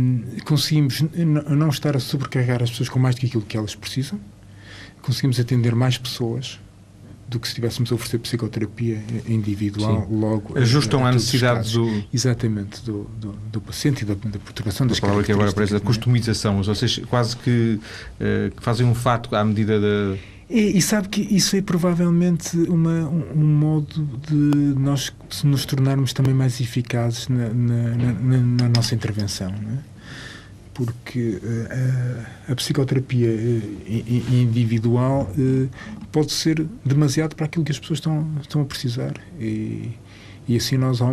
conseguimos 0.44 1.02
não 1.48 1.70
estar 1.70 1.96
a 1.96 2.00
sobrecarregar 2.00 2.62
as 2.62 2.70
pessoas 2.70 2.88
com 2.88 3.00
mais 3.00 3.16
do 3.16 3.20
que 3.22 3.26
aquilo 3.26 3.42
que 3.42 3.56
elas 3.56 3.74
precisam, 3.74 4.20
conseguimos 5.02 5.40
atender 5.40 5.74
mais 5.74 5.98
pessoas 5.98 6.60
do 7.30 7.38
que 7.38 7.46
se 7.46 7.52
estivéssemos 7.52 7.92
a 7.92 7.94
oferecer 7.94 8.18
psicoterapia 8.18 9.00
individual 9.26 10.06
Sim. 10.08 10.16
logo. 10.20 10.58
Ajustam 10.58 11.06
à 11.06 11.12
necessidade 11.12 11.72
do. 11.72 12.04
Exatamente, 12.12 12.82
do, 12.82 13.04
do, 13.20 13.32
do, 13.52 13.60
paciente 13.60 14.02
e 14.02 14.04
da, 14.04 14.14
da 14.14 14.38
perturbação 14.38 14.86
das 14.86 14.98
palavra 14.98 15.22
que 15.22 15.30
agora 15.30 15.50
aparece, 15.50 15.76
a 15.76 15.80
customização. 15.80 16.56
Ou 16.58 16.74
seja, 16.74 17.02
quase 17.06 17.36
que, 17.36 17.78
uh, 18.20 18.60
fazem 18.60 18.84
um 18.84 18.94
fato 18.94 19.34
à 19.36 19.44
medida 19.44 19.80
da. 19.80 20.18
E, 20.50 20.78
e, 20.78 20.82
sabe 20.82 21.08
que 21.08 21.20
isso 21.20 21.54
é 21.54 21.62
provavelmente 21.62 22.56
uma, 22.56 23.08
um, 23.08 23.24
um, 23.36 23.44
modo 23.44 24.04
de 24.28 24.80
nós 24.80 25.12
nos 25.44 25.64
tornarmos 25.64 26.12
também 26.12 26.34
mais 26.34 26.60
eficazes 26.60 27.28
na, 27.28 27.48
na, 27.50 27.96
na, 27.96 28.38
na 28.38 28.68
nossa 28.68 28.92
intervenção. 28.96 29.48
Não 29.52 29.74
é? 29.74 29.89
Porque 30.84 31.38
uh, 31.42 32.52
a, 32.52 32.54
psicoterapia 32.54 33.28
uh, 33.28 34.34
individual 34.34 35.30
uh, 35.36 35.68
pode 36.10 36.32
ser 36.32 36.66
demasiado 36.82 37.36
para 37.36 37.44
aquilo 37.44 37.64
que 37.64 37.70
as 37.72 37.78
pessoas 37.78 37.98
estão, 37.98 38.26
estão 38.40 38.62
a 38.62 38.64
precisar. 38.64 39.12
E, 39.38 39.90
e 40.48 40.56
assim 40.56 40.78
nós 40.78 41.02
uh, 41.02 41.04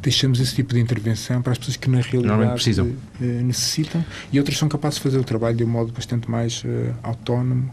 deixamos 0.00 0.40
esse 0.40 0.54
tipo 0.54 0.72
de 0.72 0.80
intervenção 0.80 1.42
para 1.42 1.52
as 1.52 1.58
pessoas 1.58 1.76
que 1.76 1.90
na 1.90 2.00
realidade 2.00 2.52
precisam. 2.52 2.86
Uh, 2.86 3.24
necessitam 3.42 4.02
e 4.32 4.38
outras 4.38 4.56
são 4.56 4.66
capazes 4.66 4.96
de 4.96 5.02
fazer 5.02 5.18
o 5.18 5.24
trabalho 5.24 5.56
de 5.56 5.62
um 5.64 5.68
modo 5.68 5.92
bastante 5.92 6.30
mais 6.30 6.64
uh, 6.64 6.94
autónomo 7.02 7.70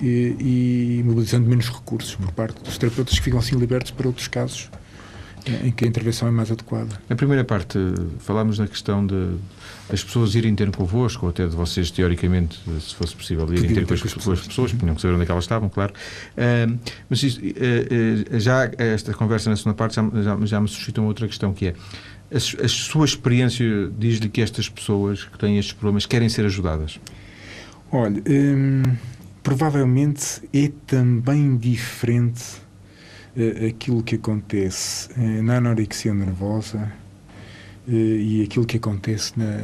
e, 0.00 0.98
e, 0.98 1.02
mobilizando 1.04 1.48
menos 1.48 1.68
recursos 1.68 2.16
por 2.16 2.32
parte 2.32 2.60
dos 2.64 2.76
terapeutas 2.78 3.16
que 3.16 3.24
ficam 3.24 3.38
assim 3.38 3.54
libertos 3.56 3.92
para 3.92 4.08
outros 4.08 4.26
casos 4.26 4.68
em 5.64 5.70
que 5.70 5.84
a 5.84 5.88
intervenção 5.88 6.28
é 6.28 6.30
mais 6.30 6.50
adequada. 6.50 7.00
Na 7.08 7.16
primeira 7.16 7.44
parte 7.44 7.78
falámos 8.20 8.58
na 8.58 8.66
questão 8.66 9.06
de 9.06 9.36
as 9.92 10.02
pessoas 10.02 10.34
irem 10.34 10.54
ter 10.54 10.70
convosco, 10.70 11.26
ou 11.26 11.30
até 11.30 11.46
de 11.46 11.54
vocês, 11.54 11.90
teoricamente, 11.90 12.58
se 12.80 12.94
fosse 12.94 13.14
possível, 13.14 13.46
irem 13.52 13.74
ter 13.74 13.86
com 13.86 13.94
as, 13.94 14.00
com 14.00 14.08
as 14.08 14.14
pessoas, 14.14 14.40
pessoas 14.40 14.72
tinham 14.72 14.94
que 14.94 15.00
saber 15.02 15.14
onde 15.14 15.22
é 15.24 15.26
que 15.26 15.32
elas 15.32 15.44
estavam, 15.44 15.68
claro. 15.68 15.92
Uh, 16.36 16.78
mas 17.10 17.22
isto, 17.22 17.40
uh, 17.40 17.44
uh, 17.44 18.40
já 18.40 18.70
esta 18.78 19.12
conversa 19.12 19.50
na 19.50 19.56
segunda 19.56 19.74
parte 19.74 19.96
já, 19.96 20.02
já, 20.22 20.46
já 20.46 20.60
me 20.60 20.68
suscita 20.68 21.00
uma 21.00 21.08
outra 21.08 21.26
questão, 21.26 21.52
que 21.52 21.68
é 21.68 21.74
a, 22.32 22.64
a 22.64 22.68
sua 22.68 23.04
experiência 23.04 23.90
diz-lhe 23.98 24.28
que 24.28 24.40
estas 24.40 24.68
pessoas 24.68 25.24
que 25.24 25.38
têm 25.38 25.58
estes 25.58 25.74
problemas 25.74 26.06
querem 26.06 26.28
ser 26.28 26.46
ajudadas? 26.46 26.98
Olha, 27.90 28.22
hum, 28.26 28.82
provavelmente 29.42 30.42
é 30.54 30.70
também 30.86 31.56
diferente 31.58 32.61
aquilo 33.68 34.02
que 34.02 34.16
acontece 34.16 35.08
na 35.42 35.56
anorexia 35.56 36.12
nervosa 36.12 36.92
eh, 37.88 37.92
e 37.92 38.42
aquilo 38.44 38.64
que 38.64 38.76
acontece 38.76 39.32
na, 39.36 39.58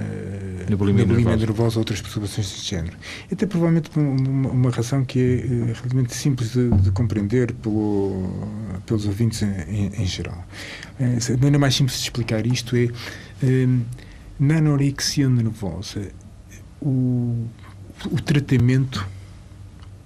na 0.69 0.77
bulimia, 0.77 1.07
na 1.07 1.13
bulimia 1.13 1.37
nervosa 1.37 1.77
ou 1.77 1.83
outras 1.83 2.01
perturbações 2.01 2.49
deste 2.49 2.71
género. 2.71 2.97
Até 3.31 3.47
provavelmente 3.47 3.91
por 3.91 4.01
uma, 4.03 4.51
uma 4.51 4.71
razão 4.71 5.05
que 5.05 5.21
é 5.21 5.35
eh, 5.35 5.73
relativamente 5.73 6.15
simples 6.15 6.53
de, 6.53 6.69
de 6.69 6.91
compreender 6.91 7.53
pelo, 7.55 8.29
pelos 8.87 9.07
ouvintes 9.07 9.43
em, 9.43 9.93
em, 9.97 10.07
geral. 10.07 10.45
Eh, 10.99 11.19
a 11.29 11.33
maneira 11.35 11.59
mais 11.61 11.77
simples 11.77 11.99
de 11.99 12.05
explicar 12.05 12.45
isto 12.45 12.75
é 12.77 12.89
na 14.41 14.57
anorexia 14.57 15.29
nervosa 15.29 16.09
o, 16.81 17.47
o 18.11 18.21
tratamento 18.21 19.07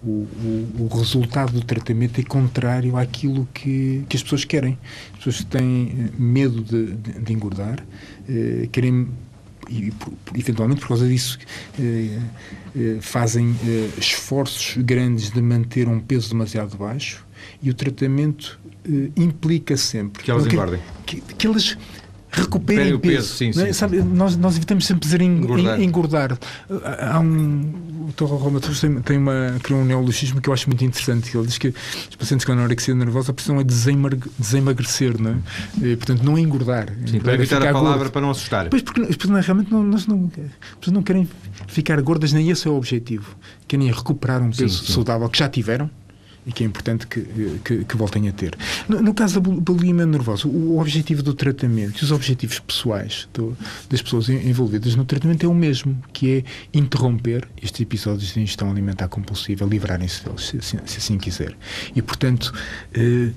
o, 0.05 0.11
o, 0.11 0.77
o, 0.81 0.97
resultado 0.97 1.53
do 1.53 1.63
tratamento 1.63 2.21
é 2.21 2.25
contrário 2.25 2.97
àquilo 2.97 3.49
que, 3.55 4.05
que 4.09 4.17
as 4.17 4.23
pessoas 4.23 4.45
querem. 4.45 4.79
As 5.13 5.19
pessoas 5.19 5.45
têm 5.45 5.93
eh, 5.97 6.11
medo 6.19 6.63
de, 6.63 6.95
de, 6.95 7.21
de 7.21 7.33
engordar, 7.33 7.85
eh, 8.29 8.69
querem, 8.73 9.09
e 9.71 9.93
eventualmente 10.35 10.81
por 10.81 10.89
causa 10.89 11.07
disso, 11.07 11.39
eh, 11.79 12.19
eh, 12.75 12.99
fazem 13.01 13.55
eh, 13.65 13.91
esforços 13.99 14.83
grandes 14.83 15.31
de 15.31 15.41
manter 15.41 15.87
um 15.89 16.01
peso 16.01 16.31
demasiado 16.31 16.77
baixo 16.77 17.25
e 17.63 17.71
o 17.71 17.75
tratamento 17.75 18.59
eh, 18.85 19.11
implica 19.17 19.77
sempre 19.77 20.25
que 20.25 20.31
elas 20.31 20.47
engordem. 20.47 20.81
Que, 21.07 21.21
que 21.21 21.47
elas 21.47 21.77
recuperem 22.33 22.99
peso. 22.99 22.99
peso 22.99 23.35
sim, 23.35 23.49
é? 23.51 23.53
sim, 23.53 23.73
Sabe, 23.73 24.03
nós, 24.03 24.37
nós 24.37 24.57
evitamos 24.57 24.87
sempre 24.87 25.03
dizer 25.05 25.21
engordar. 25.21 25.81
engordar. 25.81 26.39
Há 27.11 27.21
um. 27.21 27.93
O 28.09 28.13
Torro 28.15 28.37
Roma 28.37 28.61
tem, 28.61 29.01
tem 29.01 29.19
uma, 29.19 29.57
criou 29.63 29.81
um 29.81 29.85
neologismo 29.85 30.41
que 30.41 30.49
eu 30.49 30.53
acho 30.53 30.69
muito 30.69 30.85
interessante. 30.85 31.37
Ele 31.37 31.47
diz 31.47 31.57
que 31.57 31.69
os 31.69 32.17
pacientes 32.17 32.45
com 32.45 32.53
anorexia 32.53 32.95
nervosa 32.95 33.33
precisam 33.33 33.61
é 33.61 33.65
desemagrecer, 33.65 35.21
não 35.21 35.31
é? 35.31 35.37
E, 35.87 35.97
portanto, 35.97 36.23
não 36.23 36.37
é 36.37 36.41
engordar. 36.41 36.93
Sim, 37.07 37.21
para 37.21 37.35
evitar 37.35 37.63
a 37.63 37.73
palavra 37.73 37.99
gordo. 37.99 38.11
para 38.11 38.21
não 38.23 38.31
assustar. 38.31 38.69
Pois, 38.69 38.83
porque, 38.83 39.03
porque 39.03 39.29
realmente 39.29 39.71
não, 39.71 39.83
nós 39.83 40.07
não, 40.07 40.31
não 40.89 41.03
querem 41.03 41.29
ficar 41.69 42.01
gordas, 42.03 42.33
nem 42.33 42.51
esse 42.51 42.67
é 42.67 42.71
o 42.71 42.75
objetivo. 42.75 43.37
Querem 43.69 43.91
recuperar 43.91 44.43
um 44.43 44.51
peso 44.51 44.85
sim. 44.85 44.93
saudável 44.93 45.29
que 45.29 45.39
já 45.39 45.49
tiveram 45.49 45.89
e 46.47 46.53
que 46.53 46.65
é 46.65 46.67
importante 46.67 47.07
que, 47.07 47.23
que, 47.65 47.85
que 47.85 47.97
voltem 47.97 48.29
a 48.29 48.33
ter. 48.33 48.57
No, 48.89 49.01
no, 49.01 49.15
caso 49.15 49.41
da 49.41 49.51
bulimia 49.51 50.07
nervosa, 50.07 50.49
o, 50.49 50.79
objetivo 50.79 51.23
do 51.23 51.35
tratamento 51.35 52.01
e 52.01 52.05
os 52.05 52.11
objetivos 52.11 52.59
pessoais 52.59 53.29
do, 53.33 53.57
das 53.89 54.03
pessoas 54.03 54.29
envolvidas 54.29 54.95
no 54.97 55.05
tratamento 55.05 55.45
é 55.45 55.49
o 55.49 55.55
mesmo, 55.55 55.97
que 56.13 56.39
é 56.39 56.45
interromper 56.77 57.49
estes 57.63 57.81
episódios 57.81 58.33
de 58.35 58.41
ingestão 58.41 58.71
alimentar 58.71 59.09
compulsiva, 59.09 59.65
livrarem-se 59.65 60.25
deles, 60.25 60.47
se, 60.47 60.61
se, 60.61 60.79
se, 60.85 60.99
assim 60.99 61.19
quiser. 61.19 61.57
E, 61.95 62.03
portanto, 62.03 62.53
eh, 62.95 63.31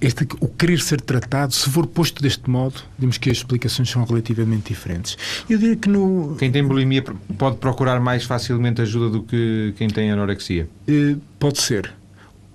este, 0.00 0.26
o 0.40 0.48
querer 0.48 0.78
ser 0.80 1.00
tratado, 1.00 1.54
se 1.54 1.70
for 1.70 1.86
posto 1.86 2.22
deste 2.22 2.48
modo, 2.50 2.74
vemos 2.98 3.16
que 3.16 3.30
as 3.30 3.38
explicações 3.38 3.88
são 3.88 4.04
relativamente 4.04 4.68
diferentes. 4.68 5.16
Eu 5.48 5.58
diria 5.58 5.76
que 5.76 5.88
no. 5.88 6.36
Quem 6.38 6.52
tem 6.52 6.62
bulimia 6.62 7.02
pode 7.38 7.56
procurar 7.56 7.98
mais 7.98 8.24
facilmente 8.24 8.82
ajuda 8.82 9.08
do 9.08 9.22
que 9.22 9.72
quem 9.76 9.88
tem 9.88 10.10
anorexia? 10.10 10.68
Eh, 10.86 11.16
pode 11.38 11.60
ser. 11.60 11.94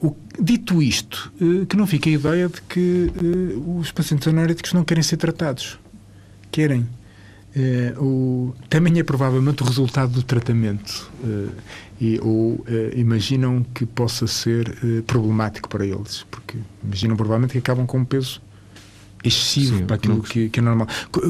O, 0.01 0.15
dito 0.39 0.81
isto, 0.81 1.31
eh, 1.39 1.65
que 1.67 1.77
não 1.77 1.85
fique 1.85 2.09
a 2.09 2.13
ideia 2.13 2.49
de 2.49 2.61
que 2.63 3.11
uh, 3.21 3.77
os 3.77 3.91
pacientes 3.91 4.27
anoréticos 4.27 4.73
não 4.73 4.83
querem 4.83 5.03
ser 5.03 5.17
tratados. 5.17 5.77
Querem. 6.51 6.87
Uh, 7.55 8.03
o, 8.03 8.55
também 8.67 8.97
é 8.99 9.03
provavelmente 9.03 9.61
o 9.61 9.65
resultado 9.65 10.11
do 10.11 10.23
tratamento. 10.23 11.11
E, 11.99 12.19
ou 12.19 12.65
imaginam 12.95 13.63
que 13.75 13.85
possa 13.85 14.25
ser 14.25 14.75
problemático 15.05 15.69
para 15.69 15.85
eles. 15.85 16.25
Porque 16.31 16.57
imaginam 16.83 17.15
provavelmente 17.15 17.51
que 17.51 17.59
acabam 17.59 17.85
com 17.85 17.99
um 17.99 18.05
peso 18.05 18.41
excessivo 19.23 19.77
Sim, 19.77 19.85
para 19.85 19.95
aquilo 19.95 20.21
que, 20.21 20.49
que, 20.49 20.59
é 20.59 20.63
normal. 20.63 20.87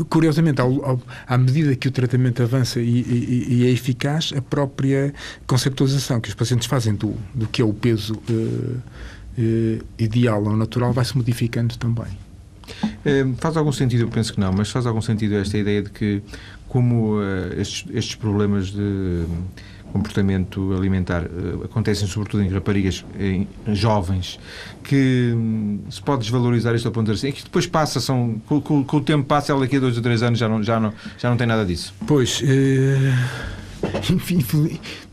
Curiosamente, 0.10 0.62
ao, 0.62 0.86
ao, 0.86 1.01
à 1.27 1.38
medida 1.38 1.75
que 1.75 1.88
o 1.88 1.91
tratamento 1.91 2.41
avança 2.41 2.80
e, 2.80 3.01
e, 3.01 3.47
e, 3.49 3.67
é 3.67 3.69
eficaz, 3.69 4.34
a 4.36 4.41
própria 4.41 5.13
conceptualização 5.45 6.19
que 6.19 6.30
os 6.30 6.36
pacientes 6.36 6.67
fazem 6.67 6.95
do, 6.95 7.15
do 7.34 7.47
que 7.47 7.62
é 7.62 7.65
o 7.65 7.73
peso 7.73 8.13
uh, 8.13 8.82
uh, 9.38 9.86
ideal 9.97 10.43
ou 10.43 10.56
natural 10.56 10.93
vai 10.93 11.06
se 11.06 11.15
modificando 11.17 11.77
também. 11.77 12.08
Eh, 13.04 13.25
faz 13.38 13.58
algum 13.58 13.71
sentido, 13.71 14.04
eu 14.04 14.08
penso 14.08 14.34
que 14.34 14.39
não, 14.39 14.54
mas 14.54 14.69
faz 14.69 14.86
algum 14.86 15.01
sentido 15.01 15.36
esta 15.36 15.58
ideia 15.58 15.82
de 15.82 15.89
que, 15.89 16.21
como 16.69 17.17
estes, 17.58 17.86
estes 17.91 18.15
problemas 18.15 18.67
de 18.67 19.25
comportamento 19.91 20.73
alimentar 20.73 21.23
uh, 21.23 21.63
acontecem 21.65 22.08
sobretudo 22.08 22.43
em 22.43 22.49
raparigas 22.49 23.06
em, 23.19 23.47
jovens 23.67 24.39
que 24.84 25.34
um, 25.36 25.80
se 25.89 26.01
pode 26.01 26.21
desvalorizar 26.21 26.73
isto 26.75 26.88
ao 26.88 26.91
ponto 26.91 27.08
de 27.08 27.13
dizer 27.13 27.27
assim, 27.27 27.36
é 27.36 27.38
que 27.38 27.43
depois 27.43 27.67
passa, 27.67 27.99
são, 27.99 28.41
com, 28.47 28.62
com, 28.62 28.84
com, 28.84 28.97
o 28.97 29.01
tempo 29.01 29.25
passa, 29.25 29.51
ela 29.51 29.62
daqui 29.62 29.77
a 29.77 29.80
dois 29.80 29.95
ou 29.95 30.04
três 30.04 30.23
anos 30.23 30.39
já 30.39 30.49
não, 30.49 30.63
já 30.63 30.80
não, 30.80 30.93
já 31.17 31.30
não 31.30 31.38
tem 31.38 31.47
nada 31.47 31.65
disso. 31.65 31.93
Pois, 32.08 32.41
uh, 32.41 32.43
enfim, 34.12 34.43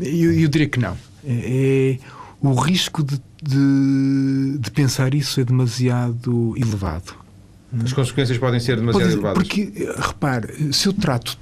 eu, 0.01 0.33
eu, 0.33 0.49
diria 0.49 0.69
que 0.69 0.79
não. 0.79 0.97
É, 1.25 1.97
é, 1.97 1.99
o 2.41 2.55
risco 2.55 3.03
de, 3.03 3.21
de, 3.43 4.59
de, 4.59 4.71
pensar 4.71 5.15
isso 5.15 5.41
é 5.41 5.45
demasiado 5.45 6.55
elevado. 6.57 7.15
As 7.85 7.93
consequências 7.93 8.39
podem 8.39 8.61
ser 8.61 8.77
demasiado 8.77 9.11
elevadas. 9.11 9.35
Porque, 9.35 9.73
repare, 9.99 10.73
se 10.73 10.87
eu 10.89 10.93
trato 10.93 11.37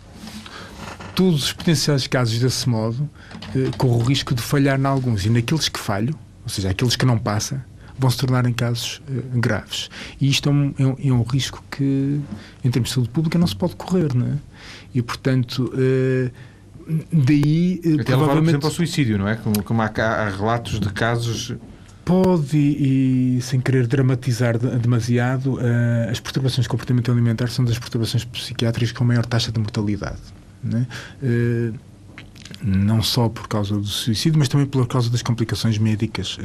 todos 1.17 1.45
os 1.45 1.53
potenciais 1.53 2.07
casos 2.07 2.39
desse 2.39 2.69
modo, 2.69 3.09
eh, 3.57 3.71
corro 3.79 3.99
o 4.01 4.03
risco 4.03 4.35
de 4.35 4.43
falhar 4.43 4.79
em 4.79 4.85
alguns. 4.85 5.25
E 5.25 5.31
naqueles 5.31 5.69
que 5.69 5.81
falho, 5.81 6.15
ou 6.45 6.49
seja, 6.49 6.71
aqueles 6.71 6.95
que 6.95 7.07
não 7.07 7.19
passa, 7.19 7.65
vão 7.99 8.11
se 8.11 8.19
tornar 8.19 8.47
em 8.47 8.53
casos 8.53 9.01
eh, 9.09 9.23
graves. 9.35 9.89
E 10.21 10.29
isto 10.29 10.51
é 10.51 10.53
um, 10.53 10.75
é, 10.79 10.87
um, 10.87 10.97
é 11.07 11.13
um, 11.13 11.23
risco 11.23 11.65
que, 11.71 12.21
em 12.63 12.71
termos 12.71 12.91
de 12.91 12.95
saúde 12.95 13.09
pública, 13.09 13.39
não 13.39 13.47
se 13.47 13.57
pode 13.57 13.75
correr. 13.75 14.15
Não 14.15 14.27
é? 14.27 14.37
E, 14.95 15.03
portanto. 15.03 15.73
Eh, 15.77 16.31
daí 17.11 17.81
Até 17.81 18.05
provavelmente 18.05 18.13
levar, 18.15 18.35
por 18.35 18.49
exemplo 18.49 18.67
ao 18.69 18.73
suicídio, 18.73 19.19
não 19.19 19.27
é? 19.27 19.35
Como, 19.35 19.61
como 19.65 19.83
há, 19.83 19.87
há, 19.87 20.29
relatos 20.29 20.79
de 20.79 20.89
casos 20.93 21.57
pode 22.05 22.57
e, 22.57 23.39
e, 23.39 23.43
sem 23.43 23.59
querer 23.59 23.89
dramatizar 23.89 24.57
demasiado 24.57 25.55
uh, 25.55 26.09
as 26.09 26.21
perturbações 26.21 26.63
de 26.63 26.69
comportamento 26.69 27.11
alimentar 27.11 27.49
são 27.49 27.65
das 27.65 27.77
perturbações 27.77 28.25
psiquiátricas 28.25 28.93
com 28.93 29.03
maior 29.03 29.27
taxa 29.27 29.51
de 29.51 29.59
mortalidade 29.59 30.21
né? 30.63 30.87
Uh, 31.23 31.75
não 32.63 33.03
só 33.03 33.29
por 33.29 33.49
causa 33.49 33.75
do 33.77 33.87
suicídio, 33.87 34.39
mas 34.39 34.49
também 34.49 34.67
por 34.67 34.87
causa 34.87 35.11
das 35.11 35.21
complicações 35.21 35.79
médicas 35.79 36.39
uh, 36.39 36.41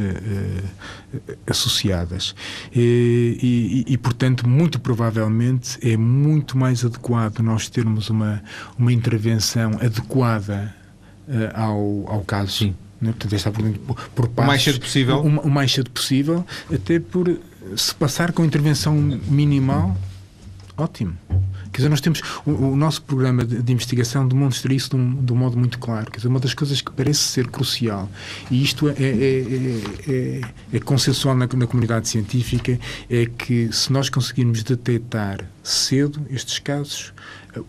uh, 1.15 1.37
associadas. 1.47 2.35
E, 2.73 3.85
e, 3.87 3.93
e, 3.93 3.97
portanto, 3.97 4.47
muito 4.47 4.79
provavelmente 4.79 5.77
é 5.81 5.95
muito 5.95 6.57
mais 6.57 6.83
adequado 6.83 7.39
nós 7.39 7.69
termos 7.69 8.09
uma, 8.09 8.43
uma 8.77 8.91
intervenção 8.91 9.73
adequada 9.81 10.75
ao, 11.53 12.05
ao 12.07 12.23
caso. 12.25 12.51
Sim. 12.51 12.75
Né? 12.99 13.11
Portanto, 13.11 13.33
está 13.33 13.51
por, 13.51 13.63
por 14.15 14.27
passos, 14.27 14.43
o 14.43 14.47
mais 14.47 14.63
cedo 14.63 14.79
possível. 14.79 15.17
O, 15.17 15.27
o 15.27 15.49
mais 15.49 15.71
cedo 15.71 15.89
possível, 15.91 16.45
até 16.73 16.99
por 16.99 17.39
se 17.75 17.95
passar 17.95 18.31
com 18.31 18.43
intervenção 18.43 18.95
minimal, 18.95 19.95
ótimo. 20.81 21.17
Quer 21.71 21.77
dizer, 21.77 21.89
nós 21.89 22.01
temos. 22.01 22.21
O, 22.45 22.51
o 22.51 22.75
nosso 22.75 23.01
programa 23.03 23.45
de, 23.45 23.61
de, 23.61 23.71
investigação 23.71 24.27
demonstra 24.27 24.73
isso 24.73 24.89
de 24.89 24.95
um, 24.97 25.23
de 25.23 25.31
um, 25.31 25.35
modo 25.35 25.57
muito 25.57 25.79
claro. 25.79 26.11
Quer 26.11 26.17
dizer, 26.17 26.27
uma 26.27 26.39
das 26.39 26.53
coisas 26.53 26.81
que 26.81 26.91
parece 26.91 27.19
ser 27.19 27.47
crucial, 27.47 28.09
e 28.49 28.61
isto 28.61 28.89
é, 28.89 28.93
é, 28.93 29.05
é, 29.05 30.11
é, 30.11 30.41
é 30.73 30.79
consensual 30.79 31.35
na, 31.35 31.47
na 31.47 31.67
comunidade 31.67 32.09
científica, 32.09 32.77
é 33.09 33.25
que 33.25 33.71
se 33.71 33.91
nós 33.91 34.09
conseguirmos 34.09 34.63
detectar 34.63 35.45
cedo 35.63 36.25
estes 36.29 36.59
casos, 36.59 37.13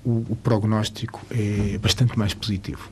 o, 0.05 0.25
o 0.29 0.37
prognóstico 0.43 1.25
é 1.31 1.79
bastante 1.79 2.19
mais 2.19 2.35
positivo. 2.35 2.91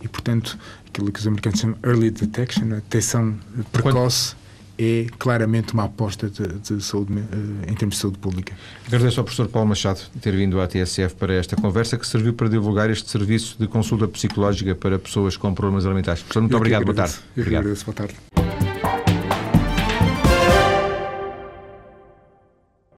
E, 0.00 0.08
portanto, 0.08 0.58
aquilo 0.86 1.10
que 1.10 1.18
os 1.18 1.26
americanos 1.26 1.60
chamam 1.60 1.78
early 1.82 2.10
detection, 2.10 2.64
a 2.72 2.76
detecção 2.76 3.36
precoce, 3.72 4.36
é 4.78 5.06
claramente 5.18 5.72
uma 5.74 5.84
aposta 5.84 6.28
de, 6.28 6.46
de 6.46 6.82
saúde, 6.82 7.12
eh, 7.18 7.70
em 7.70 7.74
termos 7.74 7.96
de 7.96 8.00
saúde 8.00 8.18
pública. 8.18 8.54
Agradeço 8.86 9.20
ao 9.20 9.24
professor 9.24 9.48
Paulo 9.48 9.68
Machado 9.68 10.00
ter 10.20 10.34
vindo 10.34 10.60
à 10.60 10.66
TSF 10.66 11.14
para 11.14 11.34
esta 11.34 11.56
conversa 11.56 11.96
que 11.96 12.06
serviu 12.06 12.34
para 12.34 12.48
divulgar 12.48 12.90
este 12.90 13.10
serviço 13.10 13.56
de 13.58 13.66
consulta 13.66 14.08
psicológica 14.08 14.74
para 14.74 14.98
pessoas 14.98 15.36
com 15.36 15.54
problemas 15.54 15.86
alimentares. 15.86 16.22
Professor, 16.22 16.40
muito 16.40 16.52
Eu 16.52 16.58
obrigado. 16.58 16.84
Boa 16.84 16.94
tarde. 16.94 17.14
Eu 17.36 17.42
obrigado. 17.42 17.60
Agradeço. 17.62 17.84
Boa 17.84 17.94
tarde. 17.94 18.53